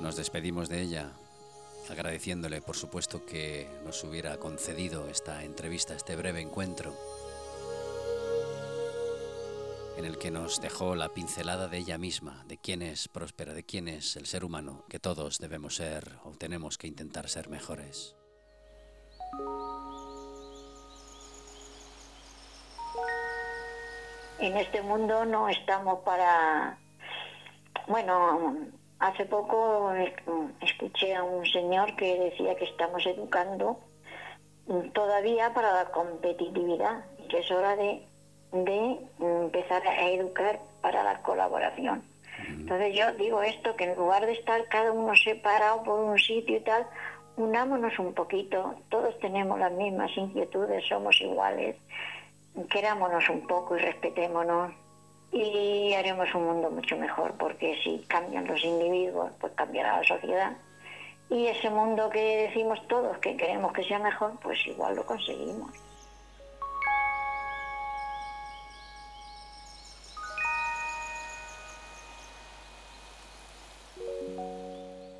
Nos 0.00 0.14
despedimos 0.14 0.68
de 0.68 0.82
ella 0.82 1.12
agradeciéndole 1.90 2.62
por 2.62 2.76
supuesto 2.76 3.26
que 3.26 3.68
nos 3.84 4.04
hubiera 4.04 4.36
concedido 4.36 5.08
esta 5.08 5.42
entrevista, 5.42 5.96
este 5.96 6.14
breve 6.14 6.42
encuentro, 6.42 6.96
en 9.96 10.04
el 10.04 10.16
que 10.16 10.30
nos 10.30 10.60
dejó 10.60 10.94
la 10.94 11.12
pincelada 11.12 11.66
de 11.66 11.78
ella 11.78 11.98
misma, 11.98 12.44
de 12.46 12.56
quién 12.56 12.82
es 12.82 13.08
próspera, 13.08 13.52
de 13.52 13.64
quién 13.64 13.88
es 13.88 14.14
el 14.14 14.26
ser 14.26 14.44
humano, 14.44 14.84
que 14.88 15.00
todos 15.00 15.38
debemos 15.38 15.74
ser 15.74 16.20
o 16.22 16.36
tenemos 16.36 16.78
que 16.78 16.86
intentar 16.86 17.28
ser 17.28 17.48
mejores. 17.48 18.14
En 24.38 24.56
este 24.56 24.82
mundo 24.82 25.24
no 25.24 25.48
estamos 25.48 26.00
para... 26.00 26.78
Bueno, 27.88 28.56
hace 28.98 29.24
poco 29.26 29.92
escuché 30.60 31.14
a 31.14 31.22
un 31.22 31.44
señor 31.46 31.94
que 31.96 32.18
decía 32.18 32.56
que 32.56 32.64
estamos 32.64 33.04
educando 33.06 33.78
todavía 34.92 35.54
para 35.54 35.72
la 35.72 35.84
competitividad 35.86 37.04
que 37.28 37.38
es 37.38 37.50
hora 37.50 37.76
de, 37.76 38.02
de 38.52 38.98
empezar 39.20 39.86
a 39.86 40.08
educar 40.10 40.60
para 40.80 41.02
la 41.02 41.22
colaboración. 41.22 42.04
Entonces 42.48 42.94
yo 42.94 43.12
digo 43.14 43.42
esto, 43.42 43.74
que 43.76 43.84
en 43.84 43.96
lugar 43.96 44.26
de 44.26 44.32
estar 44.32 44.66
cada 44.68 44.92
uno 44.92 45.14
separado 45.16 45.82
por 45.82 46.00
un 46.00 46.18
sitio 46.18 46.56
y 46.56 46.60
tal, 46.60 46.86
unámonos 47.36 47.98
un 47.98 48.14
poquito, 48.14 48.74
todos 48.88 49.18
tenemos 49.20 49.58
las 49.58 49.72
mismas 49.72 50.10
inquietudes, 50.16 50.86
somos 50.86 51.20
iguales, 51.20 51.76
querámonos 52.64 53.28
un 53.28 53.46
poco 53.46 53.76
y 53.76 53.80
respetémonos 53.80 54.72
y 55.32 55.92
haremos 55.94 56.34
un 56.34 56.44
mundo 56.44 56.70
mucho 56.70 56.96
mejor, 56.96 57.34
porque 57.34 57.78
si 57.82 58.04
cambian 58.08 58.46
los 58.46 58.62
individuos, 58.64 59.32
pues 59.40 59.52
cambiará 59.54 59.98
la 59.98 60.04
sociedad. 60.04 60.56
Y 61.28 61.46
ese 61.46 61.70
mundo 61.70 62.08
que 62.08 62.48
decimos 62.48 62.78
todos 62.88 63.18
que 63.18 63.36
queremos 63.36 63.72
que 63.72 63.82
sea 63.84 63.98
mejor, 63.98 64.38
pues 64.42 64.64
igual 64.66 64.94
lo 64.94 65.04
conseguimos. 65.04 65.70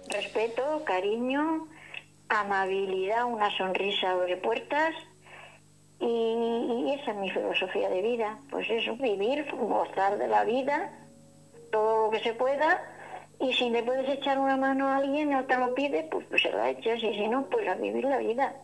Respeto, 0.09 0.83
cariño 0.85 1.67
amabilidad, 2.29 3.25
una 3.25 3.51
sonrisa 3.57 4.13
abre 4.13 4.37
puertas 4.37 4.95
y, 6.01 6.93
esa 7.01 7.11
es 7.11 7.17
mi 7.17 7.31
filosofía 7.31 7.89
de 7.89 8.03
vida. 8.03 8.39
Pues 8.51 8.69
eso, 8.71 8.97
vivir, 8.97 9.47
gozar 9.53 10.19
de 10.19 10.29
la 10.29 10.45
vida, 10.45 10.91
todo 11.71 12.07
lo 12.07 12.11
que 12.11 12.21
se 12.21 12.35
pueda 12.35 12.83
y 13.39 13.53
si 13.53 13.69
le 13.71 13.83
puedes 13.83 14.09
echar 14.09 14.39
una 14.39 14.57
mano 14.57 14.89
a 14.89 14.97
alguien 14.97 15.35
o 15.35 15.45
te 15.45 15.57
lo 15.57 15.75
pide, 15.75 16.05
pues, 16.11 16.27
pues 16.29 16.43
se 16.43 16.51
la 16.51 16.71
echas 16.71 17.03
y 17.03 17.15
si 17.15 17.29
no, 17.29 17.45
pues 17.47 17.69
a 17.69 17.75
vivir 17.75 18.05
la 18.05 18.19
vida. 18.19 18.55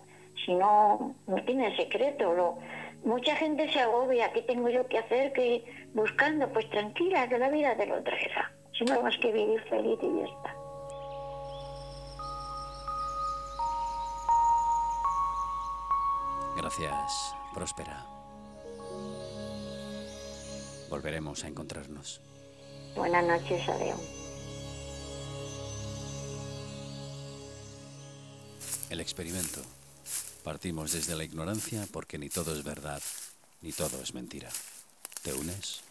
Si 0.45 0.55
no, 0.55 1.15
no 1.27 1.45
tiene 1.45 1.77
secreto. 1.77 2.33
Lo, 2.33 2.59
mucha 3.05 3.37
gente 3.37 3.71
se 3.71 3.81
agobia, 3.81 4.33
¿qué 4.33 4.43
tengo 4.43 4.71
yo 4.71 4.87
que 4.87 4.99
hacer? 4.99 5.33
que 5.33 5.65
Buscando, 5.93 6.49
pues 6.49 6.69
tranquila, 6.71 7.29
que 7.29 7.39
la 7.39 7.51
vida 7.51 7.77
te 7.77 7.87
lo 7.87 8.03
traerá. 8.03 8.51
Si 8.79 8.85
no, 8.85 9.03
más 9.03 9.17
que 9.19 9.31
vivir 9.31 9.61
feliz 9.65 9.99
y 10.01 10.21
ya 10.21 10.25
está. 10.25 10.62
Gracias, 16.79 17.35
Próspera. 17.53 18.07
Volveremos 20.89 21.45
a 21.45 21.49
encontrarnos. 21.49 22.21
Buenas 22.97 23.27
noches, 23.27 23.69
adiós. 23.69 24.01
El 28.89 29.01
experimento. 29.01 29.61
Partimos 30.45 30.93
desde 30.93 31.15
la 31.15 31.25
ignorancia 31.25 31.87
porque 31.93 32.17
ni 32.17 32.31
todo 32.31 32.55
es 32.57 32.65
verdad, 32.65 33.03
ni 33.61 33.73
todo 33.73 34.01
es 34.01 34.15
mentira. 34.15 34.49
¿Te 35.23 35.35
unes? 35.35 35.83